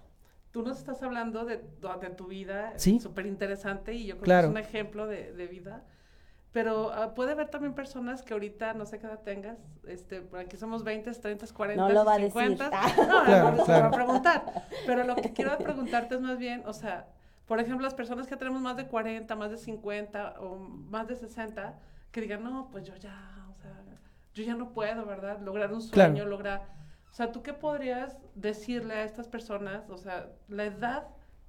[0.55, 3.01] Tú nos estás hablando de, de tu vida, Sí.
[3.01, 4.53] súper interesante y yo creo Claro.
[4.53, 5.83] que es un ejemplo de, de vida.
[6.53, 10.39] Pero ah, puede haber también personas que ahorita, no sé qué edad tengas, este, por
[10.39, 12.31] aquí somos 20, 30, 40, No lo va a decir.
[12.41, 12.71] 50.
[12.73, 12.87] Ah.
[12.97, 13.83] No, Claro, no, no claro.
[13.83, 14.45] va a preguntar.
[14.87, 17.09] Pero lo que quiero preguntarte es más bien, o sea,
[17.47, 21.17] por ejemplo, las personas que tenemos más de 40, más de 50 o más de
[21.17, 21.81] 60,
[22.13, 23.73] que digan, no, pues yo ya, o sea,
[24.35, 25.41] yo ya no puedo, ¿verdad?
[25.41, 26.13] Lograr un Claro.
[26.15, 26.73] sueño, lograr...
[27.15, 29.89] O sea, ¿tú qué podrías decirle a estas personas?
[29.89, 31.05] O sea, ¿la edad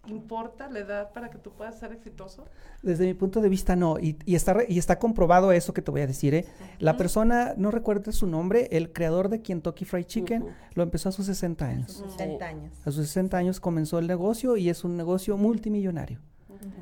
[0.05, 2.45] importa, la edad para que tú puedas ser exitoso?
[2.83, 3.97] Desde mi punto de vista, no.
[3.97, 6.35] Y, y está, re- y está comprobado eso que te voy a decir.
[6.35, 6.45] ¿eh?
[6.77, 10.45] La persona, no recuerdo su nombre, el creador de Kentucky Fried Chicken,
[10.75, 11.91] lo empezó a sus 60 años.
[11.93, 12.71] sus 60 años.
[12.85, 16.19] A sus 60 años comenzó el negocio y es un negocio multimillonario.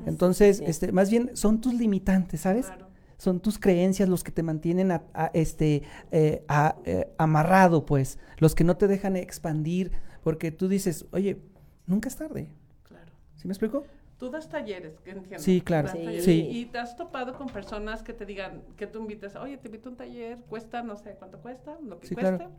[0.04, 0.64] Entonces, Sí.
[0.66, 2.66] este, más bien son tus limitantes, ¿sabes?
[2.66, 2.88] Claro.
[3.24, 8.18] Son tus creencias los que te mantienen a- a- este, eh, a- eh, amarrado, pues,
[8.36, 11.40] los que no te dejan expandir, porque tú dices, oye,
[11.86, 12.48] nunca es tarde.
[12.82, 13.12] Claro.
[13.36, 13.84] ¿Sí me explico?
[14.18, 15.42] Tú das talleres, que entiendo.
[15.42, 15.88] Sí, claro.
[16.20, 16.48] Sí.
[16.50, 19.88] Y te has topado con personas que te digan, que tú invites, oye, te invito
[19.88, 22.50] a un taller, cuesta, no sé cuánto cuesta, lo que Sí, claro.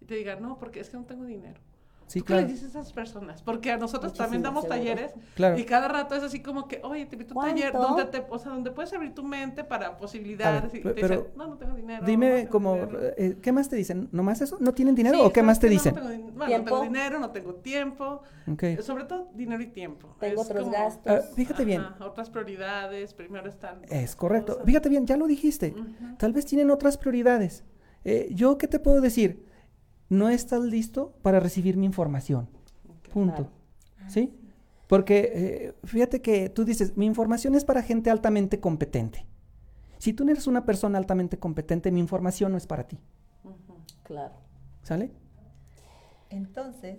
[0.00, 1.60] Y te digan, no, porque es que no tengo dinero.
[2.06, 2.42] Sí, ¿Tú claro.
[2.42, 3.42] qué le dices a esas personas?
[3.42, 4.78] Porque a nosotros también damos seguro.
[4.78, 5.58] talleres Claro.
[5.58, 8.24] y cada rato es así como que, oye, te invito a un taller donde, te,
[8.28, 10.62] o sea, donde puedes abrir tu mente para posibilidades.
[10.72, 12.00] Ver, y te pero dicen, no, no tengo dinero.
[12.02, 12.98] no Dime tengo como, dinero".
[13.16, 14.08] eh, ¿qué más te dicen?
[14.12, 14.58] ¿Nomás eso?
[14.60, 15.94] ¿No tienen dinero Sí, o qué más te dicen?
[15.94, 16.70] No, no tengo, din- bueno, no ¿Tiempo?
[16.70, 18.22] tengo dinero, no tengo tiempo.
[18.52, 18.62] Ok.
[18.64, 20.14] Eh, Sobre todo dinero y tiempo.
[20.20, 21.12] Tengo Es otros como- gastos.
[21.12, 23.82] Ah, fíjate bien, Ajá, otras prioridades, primero están.
[23.88, 24.52] es correcto.
[24.52, 24.66] cosas.
[24.66, 25.74] Fíjate bien, ya lo dijiste.
[26.18, 27.64] Tal vez tienen otras prioridades.
[28.04, 29.46] Eh, ¿Yo qué te puedo decir?
[30.12, 32.46] No estás listo para recibir mi información.
[33.14, 33.48] Punto.
[34.08, 34.30] ¿Sí?
[34.86, 39.24] Porque eh, fíjate que tú dices, mi información es para gente altamente competente.
[39.96, 42.98] Si tú no eres una persona altamente competente, mi información no es para ti.
[44.02, 44.34] Claro.
[44.82, 45.10] ¿Sale?
[46.28, 46.98] Entonces,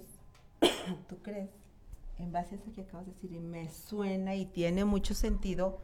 [1.08, 1.52] ¿tú crees?
[2.18, 5.84] En base a eso que acabas de decir, y me suena y tiene mucho sentido,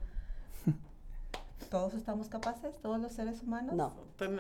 [1.70, 3.76] Todos estamos capaces, todos los seres humanos.
[3.76, 3.94] No.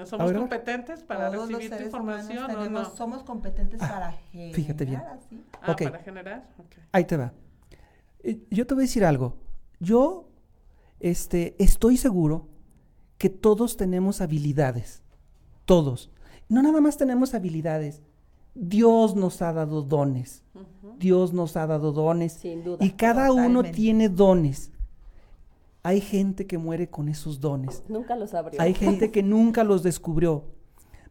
[0.05, 2.95] ¿Somos competentes para todos los recibir tu seres humanos información tenemos- no?
[2.95, 5.01] somos competentes Ah, para generar fíjate bien.
[5.01, 5.43] así.
[5.61, 6.47] Ah, para generar.
[6.91, 7.34] Ahí te va.
[8.24, 9.36] Eh, Yo te voy a decir algo.
[9.80, 10.28] Yo
[10.99, 12.47] este, estoy seguro
[13.17, 15.03] que todos tenemos habilidades.
[15.65, 16.09] Todos.
[16.47, 18.01] No nada más tenemos habilidades.
[18.55, 20.43] Dios nos ha dado dones.
[20.97, 22.34] Dios nos ha dado dones.
[22.34, 22.84] Sin duda.
[22.84, 24.72] Y cada uno tiene dones.
[25.84, 27.84] Hay gente que muere con esos dones.
[27.88, 28.62] Nunca los abrió.
[28.62, 30.44] Hay gente que nunca los descubrió.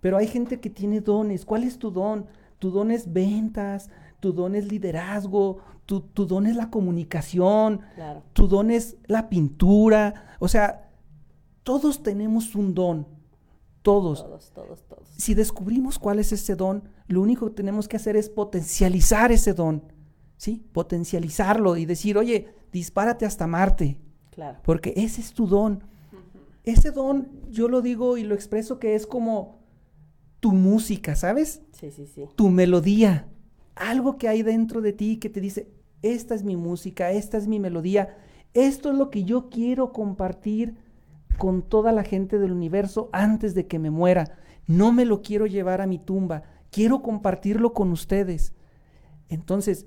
[0.01, 1.45] Pero hay gente que tiene dones.
[1.45, 2.27] ¿Cuál es tu don?
[2.59, 3.89] Tu don es ventas,
[4.21, 8.23] tu don es liderazgo, tu, tu don es la comunicación, Claro.
[8.33, 10.37] tu don es la pintura.
[10.39, 10.91] O sea,
[11.63, 13.07] todos tenemos un don.
[13.83, 14.23] Todos.
[14.25, 15.09] Todos, todos, todos.
[15.17, 19.55] Si descubrimos cuál es ese don, lo único que tenemos que hacer es potencializar ese
[19.55, 19.83] don.
[20.37, 20.65] ¿Sí?
[20.73, 23.99] Potencializarlo y decir, oye, dispárate hasta Marte
[24.39, 24.61] Claro.
[24.63, 25.83] porque ese es tu don.
[26.63, 29.59] Ese don, yo lo digo y lo expreso que es como
[30.39, 31.61] tu música, ¿sabes?
[31.73, 32.23] Sí, sí, sí.
[32.37, 33.27] Tu melodía.
[33.75, 35.73] Algo que hay dentro de ti que te dice,
[36.03, 38.17] esta es mi música, esta es mi melodía,
[38.55, 40.77] esto es lo que yo quiero compartir
[41.37, 44.39] con toda la gente del universo antes de que me muera.
[44.69, 48.53] No me lo quiero llevar a mi tumba, quiero compartirlo con ustedes.
[49.29, 49.87] Entonces,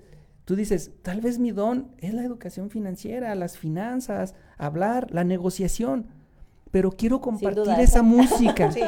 [0.52, 6.08] tú dices, tal vez mi don es la educación financiera, las finanzas, hablar, la negociación,
[6.72, 8.04] pero quiero compartir esa esa.
[8.04, 8.70] música.
[8.70, 8.82] Sí.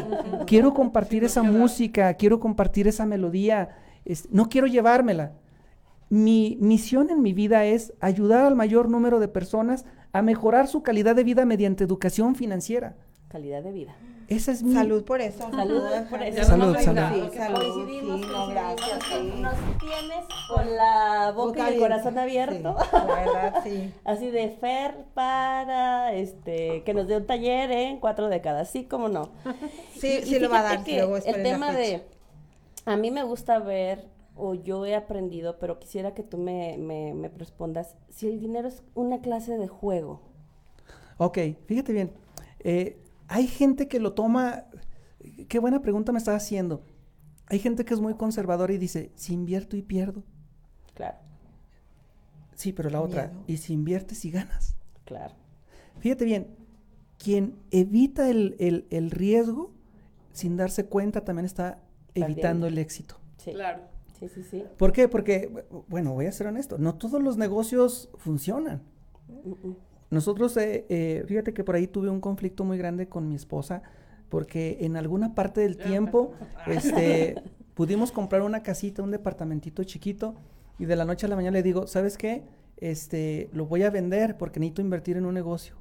[0.46, 3.70] Quiero compartir esa música, quiero compartir esa melodía.
[4.04, 5.32] es- no quiero llevármela.
[6.10, 10.84] Mi misión en mi vida es ayudar al mayor número de personas a mejorar su
[10.84, 12.98] calidad de vida mediante educación financiera.
[13.30, 13.96] Calidad de vida.
[14.28, 15.50] Esa es mi Salud por eso.
[15.52, 16.38] Salud por eso.
[16.38, 16.78] Ya Salud, salud.
[16.78, 16.98] Sí, salud.
[17.38, 17.54] padre.
[17.54, 18.50] Coincidimos, Sí, no, coincidimos.
[18.50, 19.34] gracias, sí.
[19.42, 22.76] Nos tienes con la boca, Boca y el corazón abierto.
[22.80, 23.94] Sí, la verdad, sí.
[24.06, 29.10] Así de Fer para este que nos dé un taller en cuatro décadas, sí, cómo
[29.10, 29.30] no.
[29.98, 30.84] Sí, Y- sí y lo va a dar.
[30.84, 32.04] que luego el tema de
[32.86, 34.06] a mí me gusta ver
[34.36, 38.68] o yo he aprendido, pero quisiera que tú me, me, me respondas si el dinero
[38.68, 40.22] es una clase de juego.
[41.18, 42.12] Ok, fíjate bien.
[42.62, 42.98] eh,
[43.28, 44.66] hay gente que lo toma.
[45.48, 46.84] Qué buena pregunta me estás haciendo.
[47.48, 50.24] Hay gente que es muy conservadora y dice: si invierto y pierdo.
[50.94, 51.18] Claro,
[52.56, 53.44] Sí, pero la otra, Miedo.
[53.48, 54.76] y si inviertes y ganas.
[55.06, 55.34] claro.
[56.00, 56.48] Fíjate bien,
[57.18, 59.72] quien evita el, el- el riesgo
[60.34, 61.80] sin darse cuenta también está
[62.16, 63.16] evitando el éxito.
[63.38, 63.52] Sí.
[63.52, 63.82] Claro.
[64.20, 64.64] Sí, sí, sí.
[64.78, 65.08] ¿Por qué?
[65.08, 68.82] Porque, bu- bueno, voy a ser honesto, no todos los negocios funcionan.
[69.28, 69.76] Mm, mm.
[70.14, 73.82] Nosotros, eh, eh, fíjate que por ahí tuve un conflicto muy grande con mi esposa,
[74.30, 76.34] porque en alguna parte del tiempo,
[76.68, 77.36] este,
[77.74, 80.36] pudimos comprar una casita, un departamentito chiquito,
[80.80, 82.44] y de la noche a la mañana le digo, ¿sabes qué?
[82.78, 85.76] Este, lo voy a vender porque necesito invertir en un negocio.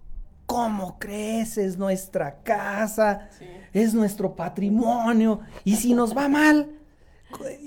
[0.47, 1.57] ¿Cómo crees?
[1.57, 3.47] Es nuestra casa, Sí.
[3.73, 6.73] es nuestro patrimonio, y si nos va mal,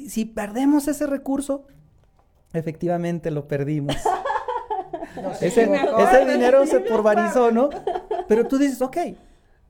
[0.07, 1.65] si perdemos ese recurso,
[2.53, 3.95] efectivamente lo perdimos.
[5.41, 7.69] Ese, ese dinero se porvarizó, ¿no?
[8.27, 8.97] Pero tú dices, ok,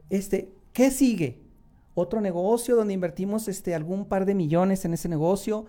[0.10, 1.41] este, ¿qué sigue?
[1.93, 5.66] Otro negocio donde invertimos este, algún par de millones en ese negocio.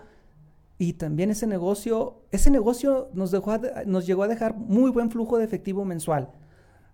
[0.77, 5.09] Y también ese negocio, ese negocio nos, dejó a nos llegó a dejar muy buen
[5.09, 6.31] flujo de efectivo mensual.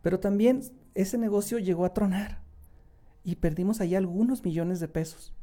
[0.01, 0.61] Pero también
[0.93, 2.43] ese negocio llegó a tronar.
[3.23, 5.34] Y perdimos ahí algunos millones de pesos.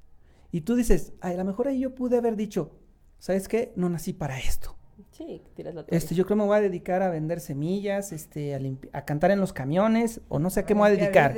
[0.53, 2.73] Y tú dices, "Ay, a lo mejor ahí yo pude haber dicho,
[3.19, 3.73] ¿sabes qué?
[3.77, 4.77] No nací para esto.
[5.21, 5.99] Sí, tiras la toalla.
[5.99, 8.61] Este, yo creo que me voy a dedicar a vender semillas, este, a,
[8.99, 11.37] a cantar en los camiones, o no sé a qué me voy a dedicar.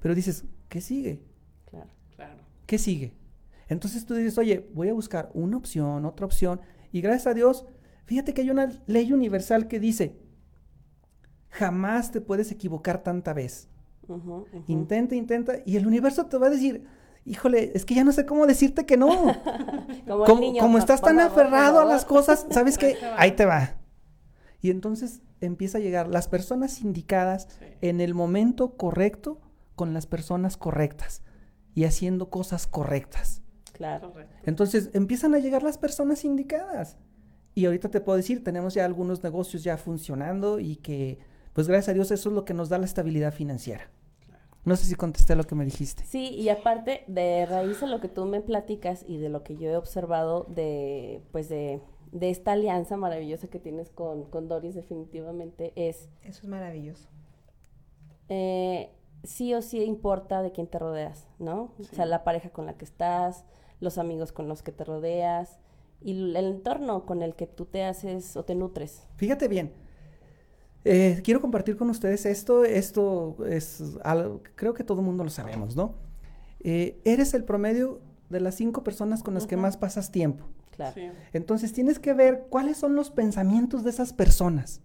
[0.00, 1.22] Pero dices, ¿qué sigue?
[1.70, 1.88] Claro.
[2.16, 2.40] Claro.
[2.66, 3.14] ¿Qué sigue?
[3.68, 6.60] Entonces tú dices, oye, voy a buscar una opción, otra opción,
[6.90, 7.64] y gracias a Dios,
[8.06, 10.18] fíjate que hay una ley universal que dice,
[11.48, 13.68] jamás te puedes equivocar tanta vez.
[14.66, 16.84] Intenta, intenta, y el universo te va a decir,
[17.24, 19.08] híjole, es que ya no sé cómo decirte que no.
[20.06, 22.86] Como, como, niño, como no, estás tan favor, aferrado a las cosas, ¿sabes qué?
[22.88, 23.14] Ahí te va.
[23.18, 23.74] Ahí te va.
[24.60, 27.66] Y entonces empieza a llegar las personas indicadas Sí.
[27.80, 29.40] en el momento correcto
[29.74, 31.22] con las personas correctas
[31.74, 33.42] y haciendo cosas correctas.
[33.72, 34.12] Claro.
[34.12, 34.34] Correcto.
[34.44, 36.96] Entonces empiezan a llegar las personas indicadas.
[37.54, 41.18] Y ahorita te puedo decir, tenemos ya algunos negocios ya funcionando y que,
[41.52, 43.90] pues gracias a Dios, eso es lo que nos da la estabilidad financiera.
[44.64, 46.04] No sé si contesté lo que me dijiste.
[46.04, 49.56] Sí, y aparte de raíz de lo que tú me platicas y de lo que
[49.56, 51.80] yo he observado de, pues de,
[52.12, 57.08] de esta alianza maravillosa que tienes con, con Doris definitivamente es, Eso es maravilloso.
[58.28, 58.90] eh,
[59.24, 61.72] sí o sí importa de quién te rodeas, ¿no?
[61.78, 63.44] O sea, la pareja con la que estás,
[63.80, 65.58] los amigos con los que te rodeas
[66.00, 69.06] y el entorno con el que tú te haces o te nutres.
[69.16, 69.72] Fíjate bien,
[70.84, 75.30] Eh, quiero compartir con ustedes esto, esto es algo, creo que todo el mundo lo
[75.30, 75.94] sabemos, ¿no?
[76.60, 80.46] Eh, eres el promedio de las cinco personas con las que más pasas tiempo.
[80.72, 80.94] Claro.
[80.94, 81.08] Sí.
[81.32, 84.80] Entonces tienes que ver cuáles son los pensamientos de esas personas.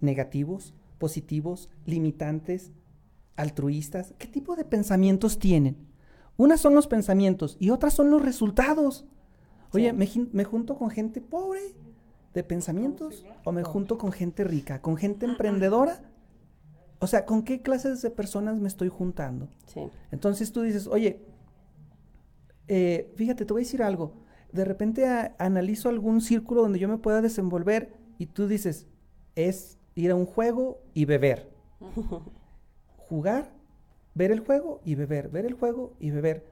[0.00, 2.72] Negativos, positivos, limitantes,
[3.36, 4.14] altruistas.
[4.18, 5.76] ¿Qué tipo de pensamientos tienen?
[6.38, 9.06] Unas son los pensamientos y otras son los resultados.
[9.72, 10.28] Oye, Sí.
[10.32, 11.60] me junto con gente pobre
[12.36, 16.02] de pensamientos o me junto con gente rica, con gente emprendedora.
[16.98, 19.48] O sea, ¿con qué clases de personas me estoy juntando?
[19.66, 19.80] Sí.
[20.12, 21.24] Entonces tú dices, oye,
[22.68, 24.12] eh, fíjate, te voy a decir algo.
[24.52, 28.86] De repente a- analizo algún círculo donde yo me pueda desenvolver y tú dices,
[29.34, 31.50] es ir a un juego y beber.
[32.96, 33.52] Jugar,
[34.14, 36.44] ver el juego y beber, ver el juego y beber.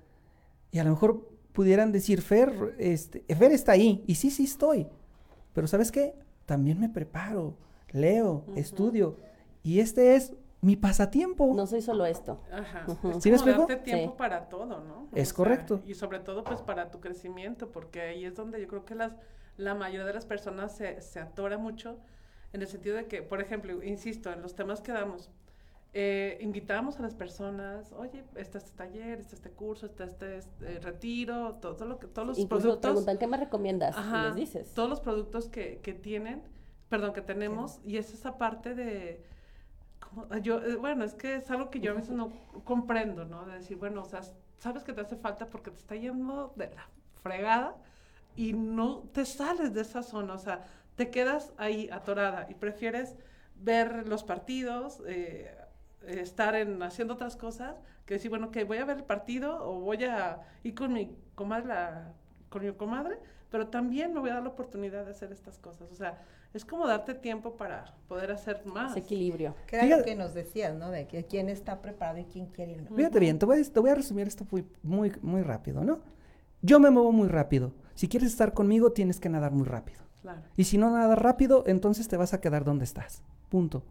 [0.70, 4.02] Y a lo mejor pudieran decir, Fer, este, Fer está ahí.
[4.06, 4.86] Y sí, sí estoy.
[5.54, 6.14] Pero ¿sabes qué?
[6.46, 7.56] También me preparo,
[7.92, 9.16] leo, estudio.
[9.62, 11.52] Y este es mi pasatiempo.
[11.54, 12.40] No soy solo esto.
[12.52, 12.84] Ajá.
[12.86, 13.10] Ujú.
[13.12, 13.60] Es ¿Sí me explico?
[13.60, 14.18] darte tiempo Sí.
[14.18, 15.08] para todo, ¿no?
[15.14, 15.80] Es O sea, correcto.
[15.86, 19.12] y sobre todo, pues, para tu crecimiento, porque ahí es donde yo creo que las,
[19.56, 21.98] la mayoría de las personas se, se atora mucho,
[22.52, 25.30] en el sentido de que, por ejemplo, insisto, en los temas que damos,
[25.96, 30.80] eh, invitamos a las personas, oye, está este taller, está este curso, está este, este,
[30.80, 32.90] retiro, todo lo que, todos los Incluso productos.
[32.90, 33.96] preguntan, ¿qué me recomiendas?
[33.96, 34.74] Ajá, les dices.
[34.74, 36.42] todos los productos que, que tienen,
[36.88, 39.24] perdón, que tenemos, y es esa parte de,
[40.00, 42.32] como, yo, eh, bueno, es que es algo que yo a veces no
[42.64, 43.46] comprendo, ¿no?
[43.46, 44.22] De decir, bueno, o sea,
[44.58, 46.88] sabes que te hace falta porque te está yendo de la
[47.22, 47.76] fregada
[48.34, 50.64] y no te sales de esa zona, o sea,
[50.96, 53.14] te quedas ahí atorada y prefieres
[53.56, 55.63] ver los partidos, eh, eh,
[56.08, 57.76] estar en haciendo otras cosas,
[58.06, 61.16] que decir, bueno, que voy a ver el partido o voy a ir con mi
[61.34, 62.12] comadre, la-
[62.48, 63.18] con mi comadre,
[63.50, 65.90] pero también me voy a dar la oportunidad de hacer estas cosas.
[65.90, 66.20] O sea,
[66.52, 68.92] es como darte tiempo para poder hacer más.
[68.92, 69.54] Ese equilibrio.
[69.66, 70.90] Que era lo que nos decías, ¿no?
[70.90, 72.90] De que quién está preparado y quién quiere ir.
[72.90, 72.96] ¿no?
[72.96, 76.00] Fíjate bien, te voy, a, te voy a resumir esto muy, muy, muy rápido, ¿no?
[76.62, 77.72] Yo me muevo muy rápido.
[77.94, 80.02] Si quieres estar conmigo, tienes que nadar muy rápido.
[80.22, 80.40] Claro.
[80.56, 83.22] Y si no nadas rápido, entonces te vas a quedar donde estás.
[83.50, 83.82] Punto.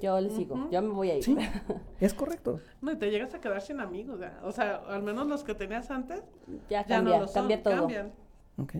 [0.00, 0.70] Yo le sigo, Ujú.
[0.70, 1.24] yo me voy a ir.
[1.24, 1.36] Sí,
[2.00, 2.60] es correcto.
[2.82, 4.38] No, y te llegas a quedar sin amigos, ¿ya?
[4.44, 6.22] O sea, al menos los que tenías antes,
[6.68, 7.74] ya ya cambia, no lo son, cambia todo.
[7.76, 8.12] cambian.
[8.58, 8.72] Ok.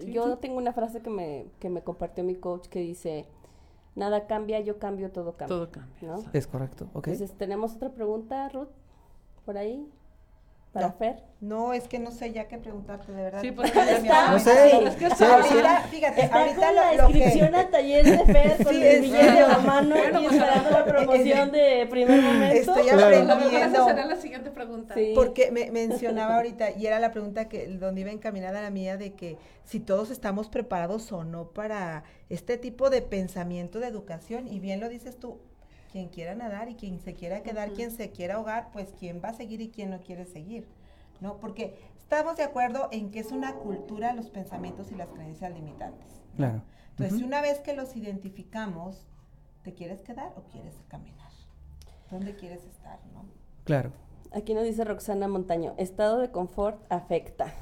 [0.00, 0.38] Sí, Yo sí.
[0.40, 3.26] tengo una frase que me, que me compartió mi coach que dice,
[3.94, 5.56] nada cambia, yo cambio, todo cambia.
[5.56, 5.96] Todo cambia.
[6.02, 6.24] ¿no?
[6.32, 6.88] Es correcto.
[6.92, 7.08] Ok.
[7.08, 8.68] Entonces, ¿tenemos otra pregunta, Ruth?
[9.46, 9.88] ¿Por ahí?
[10.72, 10.92] ¿Para No.
[10.94, 11.22] Fer?
[11.40, 13.40] No, es que no sé ya qué preguntarte, de verdad.
[13.40, 14.84] Sí, pues, Porque está- No me sé.
[14.84, 17.56] Es que Sí, ahorita, fíjate, Está ahorita con la inscripción que...
[17.56, 20.36] al taller de Fer con Sí, el es- billete de la mano Bueno, y pues,
[20.36, 22.54] esperando la promoción de primer momento.
[22.56, 22.98] Estoy Claro.
[23.06, 23.76] A lo mejor aprendiendo.
[23.78, 24.94] esa será la siguiente pregunta.
[24.94, 25.12] Sí.
[25.14, 29.14] Porque me mencionaba ahorita, y era la pregunta que donde iba encaminada la mía, de
[29.14, 34.58] que si todos estamos preparados o no para este tipo de pensamiento de educación, y
[34.60, 35.38] bien lo dices tú,
[35.98, 39.30] quien quiera nadar y quien se quiera quedar, quien se quiera ahogar, pues quién va
[39.30, 40.68] a seguir y quién no quiere seguir,
[41.20, 41.40] ¿no?
[41.40, 46.06] Porque estamos de acuerdo en que es una cultura los pensamientos y las creencias limitantes.
[46.30, 46.36] ¿no?
[46.36, 46.62] Claro.
[46.90, 47.26] Entonces, Ujú.
[47.26, 49.08] una vez que los identificamos,
[49.64, 51.32] ¿te quieres quedar o quieres caminar?
[52.12, 53.24] ¿Dónde quieres estar, no?
[53.64, 53.90] Claro.
[54.30, 57.52] Aquí nos dice Roxana Montaño, estado de confort afecta.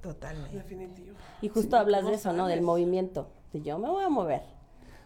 [0.00, 0.56] Totalmente.
[0.56, 1.14] Definitivo.
[1.42, 2.46] Y justo hablas de ¿cómo eso, ¿no?
[2.46, 2.64] Del sabes?
[2.64, 3.28] movimiento.
[3.52, 4.40] De yo me voy a mover.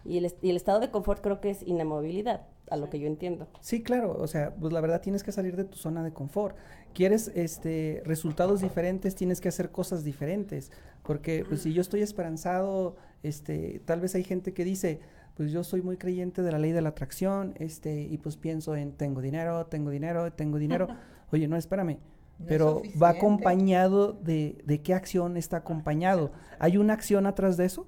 [0.04, 3.06] Y el, y el estado de confort creo que es inamovilidad, a lo que yo
[3.06, 3.48] entiendo.
[3.60, 6.56] Sí, claro, o sea, pues la verdad tienes que salir de tu zona de confort.
[6.92, 12.96] Quieres este resultados diferentes, tienes que hacer cosas diferentes, porque pues si yo estoy esperanzado,
[13.22, 15.00] este, tal vez hay gente que dice,
[15.36, 18.74] pues yo soy muy creyente de la ley de la atracción, este, y pues pienso
[18.76, 20.88] en tengo dinero, tengo dinero, tengo dinero.
[21.32, 21.98] Oye, no, espérame.
[22.38, 26.32] No es Pero va acompañado de, de qué acción está acompañado.
[26.58, 27.86] ¿Hay una acción atrás de eso?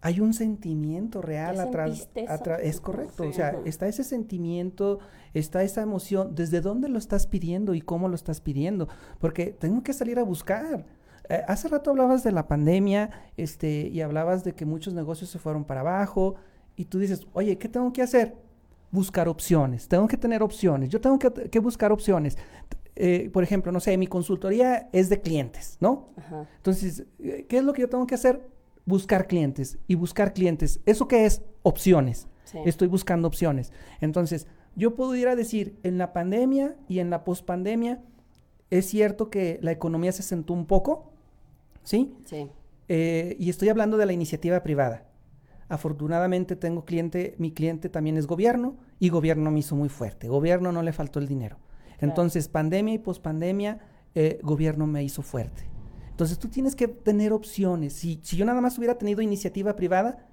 [0.00, 2.08] Hay un sentimiento real ¿Ya atrás.
[2.62, 3.24] es correcto.
[3.24, 5.00] O sea, está ese sentimiento,
[5.34, 6.34] está esa emoción.
[6.34, 8.88] ¿Desde dónde lo estás pidiendo y cómo lo estás pidiendo?
[9.18, 10.84] Porque tengo que salir a buscar.
[11.28, 15.38] Eh, hace rato hablabas de la pandemia, este, y hablabas de que muchos negocios se
[15.38, 16.36] fueron para abajo,
[16.76, 18.36] y tú dices, oye, ¿qué tengo que hacer?
[18.92, 19.88] Buscar opciones.
[19.88, 20.90] Tengo que tener opciones.
[20.90, 22.38] Yo tengo que, que buscar opciones.
[22.94, 26.10] Eh, por ejemplo, no sé, mi consultoría es de clientes, ¿no?
[26.16, 26.48] Ajá.
[26.56, 28.48] Entonces, eh, ¿qué es lo que yo tengo que hacer?
[28.88, 29.78] Buscar clientes.
[29.86, 30.80] Y buscar clientes.
[30.86, 31.42] ¿Eso qué es?
[31.62, 32.26] Opciones.
[32.44, 32.56] Sí.
[32.64, 33.70] Estoy buscando opciones.
[34.00, 38.02] Entonces, yo pudiera decir, en la pandemia y en la pospandemia,
[38.70, 41.12] es cierto que la economía se sentó un poco,
[41.82, 42.14] ¿sí?
[42.24, 42.48] Sí.
[42.88, 45.04] Eh, y estoy hablando de la iniciativa privada.
[45.68, 50.28] Afortunadamente tengo cliente, mi cliente también es gobierno y gobierno me hizo muy fuerte.
[50.28, 51.58] Gobierno no le faltó el dinero.
[52.00, 53.80] Entonces, pandemia y pospandemia,
[54.14, 55.67] eh, gobierno me hizo fuerte.
[56.18, 57.92] Entonces, tú tienes que tener opciones.
[57.92, 60.26] Si, si yo nada más hubiera tenido iniciativa privada,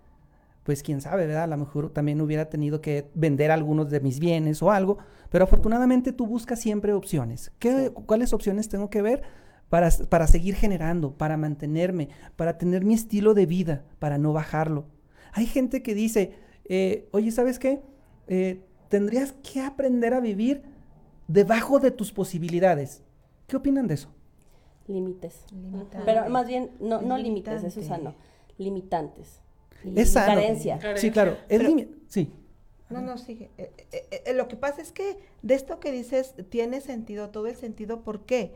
[0.63, 1.43] pues quién sabe, ¿verdad?
[1.43, 4.97] A lo mejor también hubiera tenido que vender algunos de mis bienes o algo,
[5.29, 7.51] pero afortunadamente tú buscas siempre opciones.
[7.59, 9.21] ¿Qué, ¿Cuáles opciones tengo que ver?
[9.69, 14.87] Para, para seguir generando, para mantenerme, para tener mi estilo de vida, para no bajarlo.
[15.33, 16.33] Hay gente que dice,
[16.67, 17.83] eh, oye, ¿sabes qué?
[18.27, 20.63] Eh, tendrías que aprender a vivir
[21.27, 23.03] debajo de tus posibilidades.
[23.45, 24.15] ¿Qué opinan de eso?
[24.87, 25.45] Límites.
[26.05, 28.13] Pero más bien, no, no límites, eso es sano.
[28.57, 29.39] Limitantes.
[29.95, 30.35] Es sano.
[30.35, 30.79] Carencia.
[30.95, 31.37] Sí, claro.
[31.49, 31.61] Es
[32.07, 32.31] sí.
[32.89, 33.49] No, no, sigue.
[33.57, 37.47] Eh, eh, eh, lo que pasa es que de esto que dices tiene sentido, todo
[37.47, 38.01] el sentido.
[38.01, 38.53] ¿Por qué?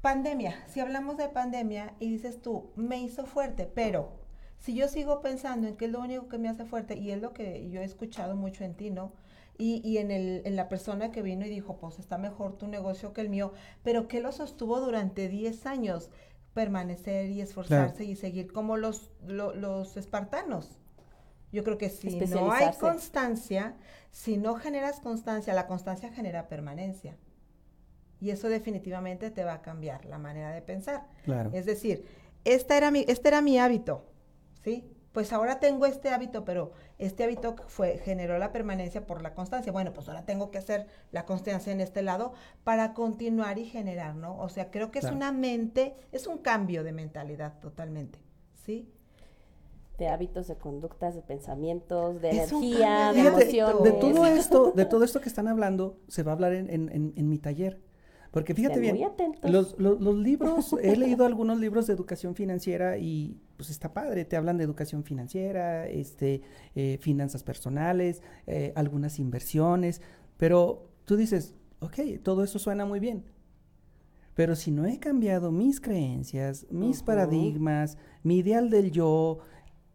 [0.00, 0.64] Pandemia.
[0.66, 4.12] Si hablamos de pandemia y dices tú, me hizo fuerte, pero
[4.58, 7.20] si yo sigo pensando en que es lo único que me hace fuerte y es
[7.20, 9.12] lo que yo he escuchado mucho en ti, ¿no?
[9.60, 12.66] Y, y en, el, en la persona que vino y dijo, pues está mejor tu
[12.66, 13.52] negocio que el mío,
[13.82, 16.08] pero que lo sostuvo durante 10 años,
[16.54, 20.78] permanecer y esforzarse y seguir como los, los espartanos.
[21.52, 23.76] Yo creo que si no hay constancia,
[24.10, 27.16] si no generas constancia, la constancia genera permanencia.
[28.20, 31.06] Y eso definitivamente te va a cambiar la manera de pensar.
[31.24, 31.50] Claro.
[31.52, 32.04] Es decir,
[32.44, 34.04] esta era mi, este era mi hábito,
[34.62, 34.84] ¿sí?
[35.12, 39.72] Pues ahora tengo este hábito, pero este hábito fue, generó la permanencia por la constancia.
[39.72, 42.32] Bueno, pues ahora tengo que hacer la constancia en este lado
[42.64, 44.38] para continuar y generar, ¿no?
[44.38, 48.18] O sea, creo que es una mente, es un cambio de mentalidad totalmente,
[48.54, 48.88] ¿sí?
[49.98, 53.82] de hábitos, de conductas, de pensamientos, de energía, de emociones.
[53.82, 57.12] De, todo esto, de todo esto que están hablando, se va a hablar en, en,
[57.14, 57.82] en mi taller.
[58.30, 58.98] Porque fíjate bien,
[59.42, 64.24] los, los, los, libros, he leído algunos libros de educación financiera y pues está padre,
[64.24, 66.40] te hablan de educación financiera, este,
[66.74, 70.00] eh, finanzas personales, eh, algunas inversiones,
[70.38, 73.26] pero tú dices, ok, todo eso suena muy bien,
[74.32, 79.40] pero si no he cambiado mis creencias, mis paradigmas, mi ideal del yo,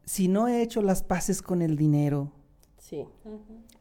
[0.04, 2.32] si no he hecho las paces con el dinero,
[2.78, 3.04] Sí.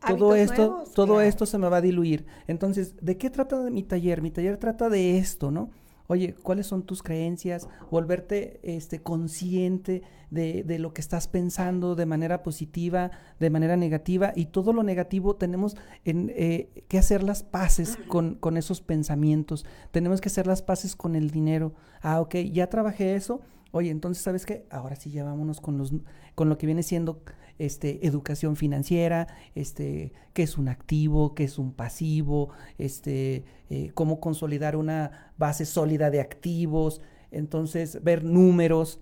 [0.07, 2.25] Todo esto, todo esto se me va a diluir.
[2.47, 4.23] Entonces, ¿de qué trata de mi taller?
[4.23, 5.69] Mi taller trata de esto, ¿no?
[6.07, 7.67] Oye, ¿cuáles son tus creencias?
[7.91, 14.33] Volverte este, consciente de, de, lo que estás pensando de manera positiva, de manera negativa,
[14.37, 19.65] y todo lo negativo tenemos en, eh, que hacer las paces con, con, esos pensamientos,
[19.93, 21.73] tenemos que hacer las paces con el dinero.
[22.03, 23.41] Ah, ok, ya trabajé eso.
[23.71, 24.67] Oye, entonces, ¿sabes qué?
[24.71, 25.93] Ahora sí ya vámonos con, los,
[26.35, 27.23] con lo que viene siendo
[27.59, 34.21] este, educación financiera, este, qué es un activo, qué es un pasivo, este, eh, cómo
[34.21, 37.01] consolidar una base sólida de activos,
[37.31, 39.01] entonces ver números,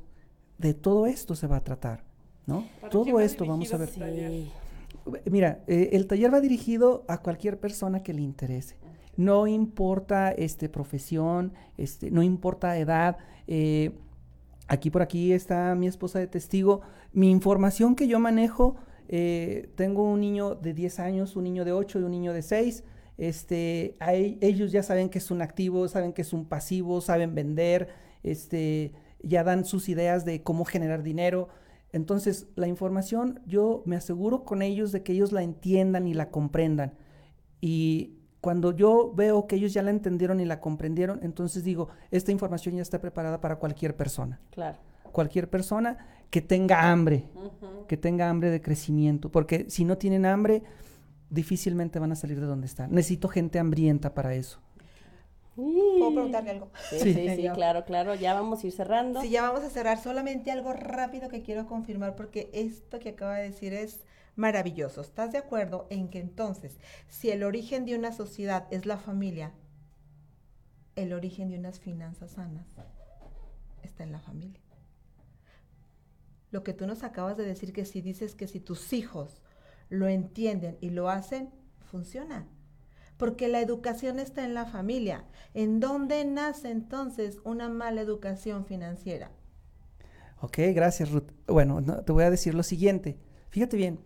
[0.59, 2.05] de todo esto se va a tratar,
[2.47, 2.67] ¿no?
[2.91, 3.91] Todo esto vamos a ver.
[5.31, 8.77] Mira, eh, el taller va dirigido a cualquier persona que le interese.
[9.17, 13.19] No importa este profesión, este, no importa edad.
[13.47, 13.93] Eh,
[14.69, 16.81] Aquí por aquí está mi esposa de testigo.
[17.13, 18.77] Mi información que yo manejo,
[19.09, 22.43] eh, tengo un niño de 10 años, un niño de 8 y un niño de
[22.43, 22.85] 6.
[23.19, 23.97] Este,
[24.41, 27.89] ellos ya saben que es un activo, saben que es un pasivo, saben vender,
[28.23, 31.49] este, ya dan sus ideas de cómo generar dinero.
[31.93, 36.31] Entonces, la información yo me aseguro con ellos de que ellos la entiendan y la
[36.31, 36.95] comprendan.
[37.61, 42.33] Y cuando yo veo que ellos ya la entendieron y la comprendieron, entonces digo, esta
[42.33, 44.41] información ya está preparada para cualquier persona.
[44.51, 44.79] Claro.
[45.13, 47.29] Cualquier persona que tenga hambre,
[47.87, 50.65] que tenga hambre de crecimiento, porque si no tienen hambre,
[51.31, 52.91] difícilmente van a salir de donde están.
[52.91, 54.59] Necesito gente hambrienta para eso.
[55.55, 56.71] ¿Puedo preguntarle algo?
[56.91, 58.17] Sí, sí, sí, claro, claro.
[58.17, 59.21] Ya vamos a ir cerrando.
[59.21, 60.03] Sí, ya vamos a cerrar.
[60.03, 64.01] Solamente algo rápido que quiero confirmar, porque esto que acaba de decir es
[64.37, 65.01] maravilloso.
[65.01, 66.79] ¿Estás de acuerdo en que entonces,
[67.09, 69.53] si el origen de una sociedad es la familia,
[70.97, 72.67] el origen de unas finanzas sanas
[73.83, 74.61] está en la familia?
[76.51, 79.43] Lo que tú nos acabas de decir que si dices que si tus hijos
[79.89, 81.51] lo entienden y lo hacen,
[81.91, 82.47] funciona.
[83.17, 85.25] Porque la educación está en la familia.
[85.55, 89.31] ¿En dónde nace entonces una mala educación financiera?
[90.41, 91.31] Ok, gracias Ruth.
[91.47, 93.17] Bueno, te voy a decir lo siguiente.
[93.51, 94.01] Fíjate bien,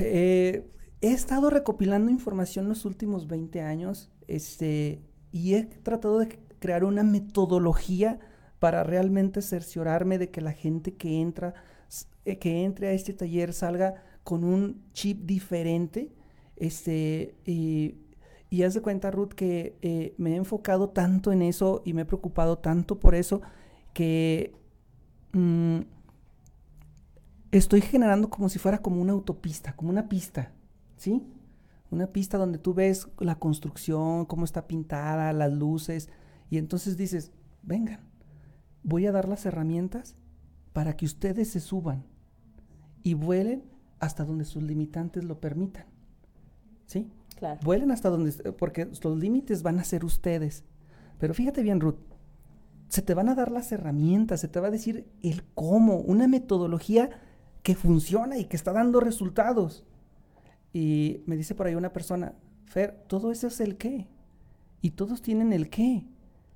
[0.00, 0.70] eh,
[1.00, 7.02] he estado recopilando información los últimos 20 años este, y he tratado de crear una
[7.02, 8.18] metodología
[8.58, 11.54] para realmente cerciorarme de que la gente que entra,
[12.24, 16.12] eh, que entre a este taller salga con un chip diferente.
[16.56, 17.94] Este, y,
[18.62, 22.04] haz de cuenta, Ruth, que eh, me he enfocado tanto en eso y me he
[22.04, 23.40] preocupado tanto por eso
[23.94, 24.52] que
[25.32, 25.80] mm,
[27.52, 30.52] estoy generando como si fuera como una autopista, como una pista,
[30.96, 31.22] ¿sí?
[31.90, 36.08] Una pista donde tú ves la construcción, cómo está pintada, las luces,
[36.50, 37.32] y entonces dices,
[37.62, 38.00] vengan,
[38.82, 40.16] voy a dar las herramientas
[40.72, 42.04] para que ustedes se suban
[43.02, 43.64] y vuelen
[44.00, 45.86] hasta donde sus limitantes lo permitan.
[46.86, 47.10] ¿Sí?
[47.36, 47.60] Claro.
[47.64, 50.64] Vuelen hasta donde, porque los límites van a ser ustedes.
[51.18, 51.98] Pero fíjate bien, Ruth,
[52.88, 56.26] se te van a dar las herramientas, se te va a decir el cómo, una
[56.26, 57.10] metodología
[57.62, 59.84] que funciona y que está dando resultados.
[60.72, 62.34] Y me dice por ahí una persona,
[62.66, 64.06] Fer, todo eso es el qué.
[64.80, 66.04] Y todos tienen el qué.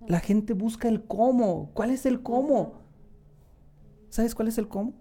[0.06, 1.70] La gente busca el cómo.
[1.74, 2.74] ¿Cuál es el cómo?
[4.10, 4.92] ¿Sabes cuál es el cómo?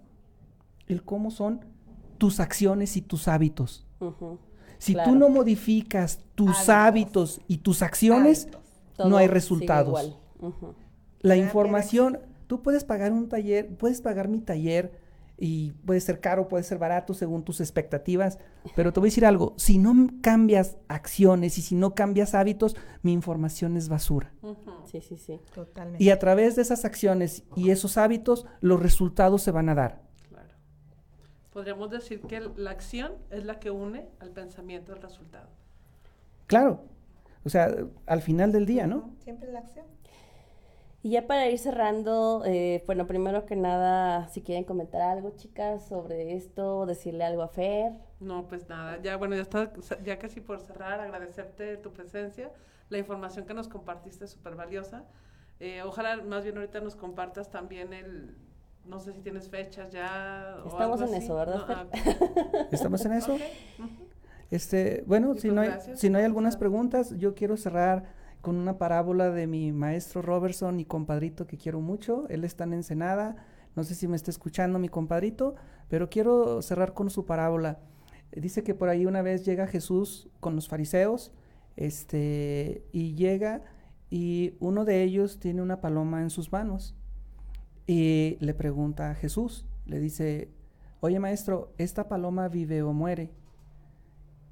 [0.88, 1.66] El cómo son
[2.18, 3.86] tus acciones y tus hábitos.
[4.78, 5.12] Si Claro.
[5.12, 8.48] tú no modificas tus hábitos, y tus acciones,
[8.98, 9.88] no hay resultados.
[9.90, 10.16] igual.
[11.20, 15.01] La información, tú puedes pagar un taller, puedes pagar mi taller
[15.44, 18.38] y puede ser caro, puede ser barato según tus expectativas,
[18.76, 22.76] pero te voy a decir algo, si no cambias acciones y si no cambias hábitos,
[23.02, 24.32] mi información es basura.
[24.86, 25.42] Sí, sí, sí.
[25.52, 26.04] Totalmente.
[26.04, 30.04] Y a través de esas acciones y esos hábitos, los resultados se van a dar.
[30.30, 30.54] Claro.
[31.52, 35.50] Podríamos decir que la acción es la que une al pensamiento al resultado.
[36.46, 36.84] Claro.
[37.44, 37.76] O sea,
[38.06, 39.16] al final del día, ¿no?
[39.24, 39.88] Siempre la acción.
[41.04, 45.88] Y ya para ir cerrando, eh, bueno, primero que nada, si quieren comentar algo, chicas,
[45.88, 47.94] sobre esto, decirle algo a Fer.
[48.20, 49.72] No, pues nada, ya bueno, ya está,
[50.04, 52.52] ya casi por cerrar, agradecerte tu presencia,
[52.90, 55.06] la información que nos compartiste es súper valiosa.
[55.60, 58.36] Eh, ojalá más bien ahorita nos compartas también el,
[58.86, 60.58] no sé si tienes fechas ya.
[60.64, 61.26] o Estamos algo en así.
[61.26, 61.78] eso, ¿verdad, No, Fer?
[61.80, 62.68] ah.
[62.72, 63.34] ¿Estamos en eso?
[63.34, 63.42] Ok,
[63.80, 63.90] ujú.
[64.52, 68.04] Este, bueno, Y si pues no hay, si no hay algunas preguntas, yo quiero cerrar
[68.42, 72.28] con una parábola de mi maestro Robertson y compadrito que quiero mucho.
[72.30, 73.36] Él está en Ensenada.
[73.76, 75.56] No sé si me está escuchando mi compadrito,
[75.88, 77.80] pero quiero cerrar con su parábola.
[78.32, 81.34] Dice que por ahí una vez llega Jesús con los fariseos,
[81.76, 83.64] este, y llega
[84.10, 86.96] y uno de ellos tiene una paloma en sus manos
[87.88, 90.52] y le pregunta a Jesús, le dice,
[91.00, 93.32] oye maestro, ¿esta paloma vive o muere?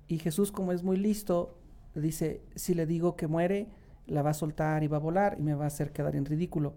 [0.07, 1.57] Y Jesús, como es muy listo,
[1.93, 3.69] dice, si le digo que muere,
[4.09, 6.25] la va a soltar y va a volar y me va a hacer quedar en
[6.25, 6.75] ridículo.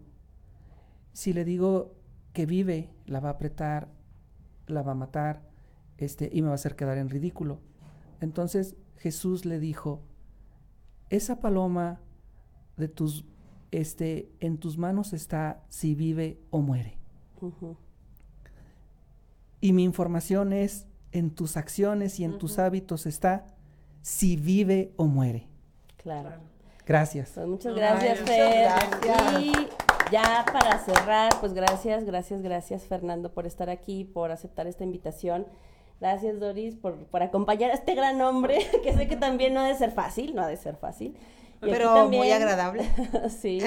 [1.13, 1.95] Si le digo
[2.33, 3.89] que vive, la va a apretar,
[4.67, 5.43] la va a matar,
[5.99, 7.61] este, y me va a hacer quedar en ridículo.
[8.21, 10.03] Entonces Jesús le dijo,
[11.11, 12.01] esa paloma
[12.77, 13.25] de tus,
[13.71, 16.99] este, en tus manos está si vive o muere.
[19.61, 23.47] Y mi información es, en tus acciones y en tus hábitos está
[24.01, 25.49] si vive o muere.
[25.97, 26.52] Claro.
[26.87, 27.33] Gracias.
[27.35, 28.69] Pues muchas gracias, muchas Fer.
[29.03, 29.43] gracias.
[29.43, 29.53] Y
[30.11, 35.47] ya para cerrar, pues gracias, gracias, gracias, Fernando, por estar aquí, por aceptar esta invitación.
[36.01, 39.69] Gracias, Doris, por, por acompañar a este gran hombre, que sé que también no ha
[39.69, 41.17] de ser fácil, no ha de ser fácil.
[41.63, 42.85] Y Pero muy agradable.
[43.41, 43.61] sí.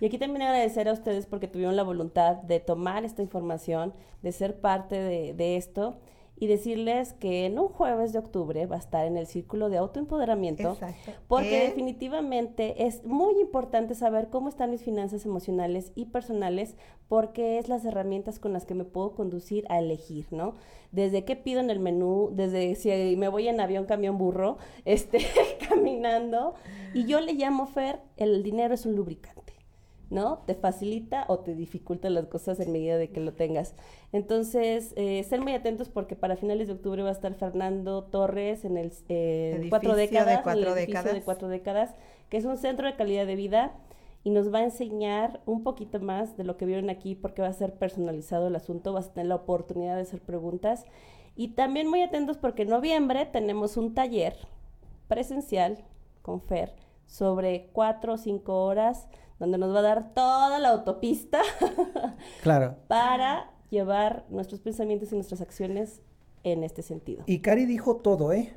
[0.00, 4.32] Y aquí también agradecer a ustedes porque tuvieron la voluntad de tomar esta información, de
[4.32, 6.00] ser parte de, de esto
[6.40, 9.78] y decirles que en un jueves de octubre va a estar en el círculo de
[9.78, 10.72] autoempoderamiento.
[10.72, 11.12] Exacto.
[11.26, 11.68] Porque ¿Eh?
[11.68, 16.76] definitivamente es muy importante saber cómo están mis finanzas emocionales y personales,
[17.08, 20.54] porque es las herramientas con las que me puedo conducir a elegir, ¿no?
[20.92, 25.18] Desde qué pido en el menú, desde si me voy en avión, camión, burro, este,
[25.68, 26.54] caminando.
[26.94, 29.57] Y yo le llamo, Fer, el dinero es un lubricante.
[30.10, 30.38] ¿No?
[30.46, 33.74] Te facilita o te dificulta las cosas en medida de que lo tengas.
[34.12, 38.64] Entonces, eh, ser muy atentos porque para finales de octubre va a estar Fernando Torres
[38.64, 41.24] en el eh, cuatro Edificio de décadas, cuatro en el edificio de décadas.
[41.24, 41.94] cuatro décadas,
[42.30, 43.72] que es un centro de calidad de vida
[44.24, 47.48] y nos va a enseñar un poquito más de lo que vieron aquí porque va
[47.48, 50.84] a ser personalizado el asunto, vas a tener la oportunidad de hacer preguntas
[51.36, 54.36] y también muy atentos porque en noviembre tenemos un taller
[55.06, 55.84] presencial
[56.22, 56.72] con Fer
[57.06, 61.40] sobre cuatro o cinco horas donde nos va a dar toda la autopista
[62.42, 62.76] Claro.
[62.88, 66.00] para llevar nuestros pensamientos y nuestras acciones
[66.44, 67.22] en este sentido.
[67.26, 68.52] Y Cari dijo todo, ¿eh?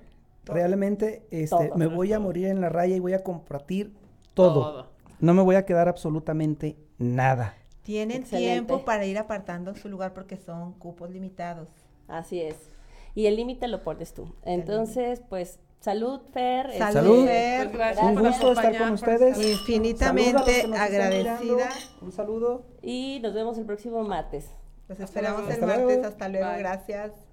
[0.45, 1.75] Realmente este, Todo.
[1.77, 3.93] me voy a morir en la raya y voy a compartir
[4.33, 4.53] todo.
[4.53, 4.87] Todo.
[5.19, 7.55] No me voy a quedar absolutamente nada.
[7.83, 8.51] Tienen Excelente.
[8.51, 11.67] tiempo para ir apartando su lugar porque son cupos limitados.
[12.07, 12.55] Así es.
[13.13, 14.33] Y el límite lo pones tú.
[14.43, 16.67] Entonces, pues, salud, Fer.
[16.67, 17.25] este, Salud, Salud.
[17.25, 17.67] Fer.
[17.67, 19.37] Pues gracias Un por gusto estar con ustedes.
[19.45, 21.69] Infinitamente nos agradecida.
[22.01, 22.63] Un saludo.
[22.81, 24.45] Y nos vemos el próximo martes.
[24.87, 25.85] Los esperamos el Hasta martes.
[25.85, 26.07] luego.
[26.07, 26.49] Hasta luego.
[26.49, 26.59] Bye.
[26.59, 27.30] Gracias.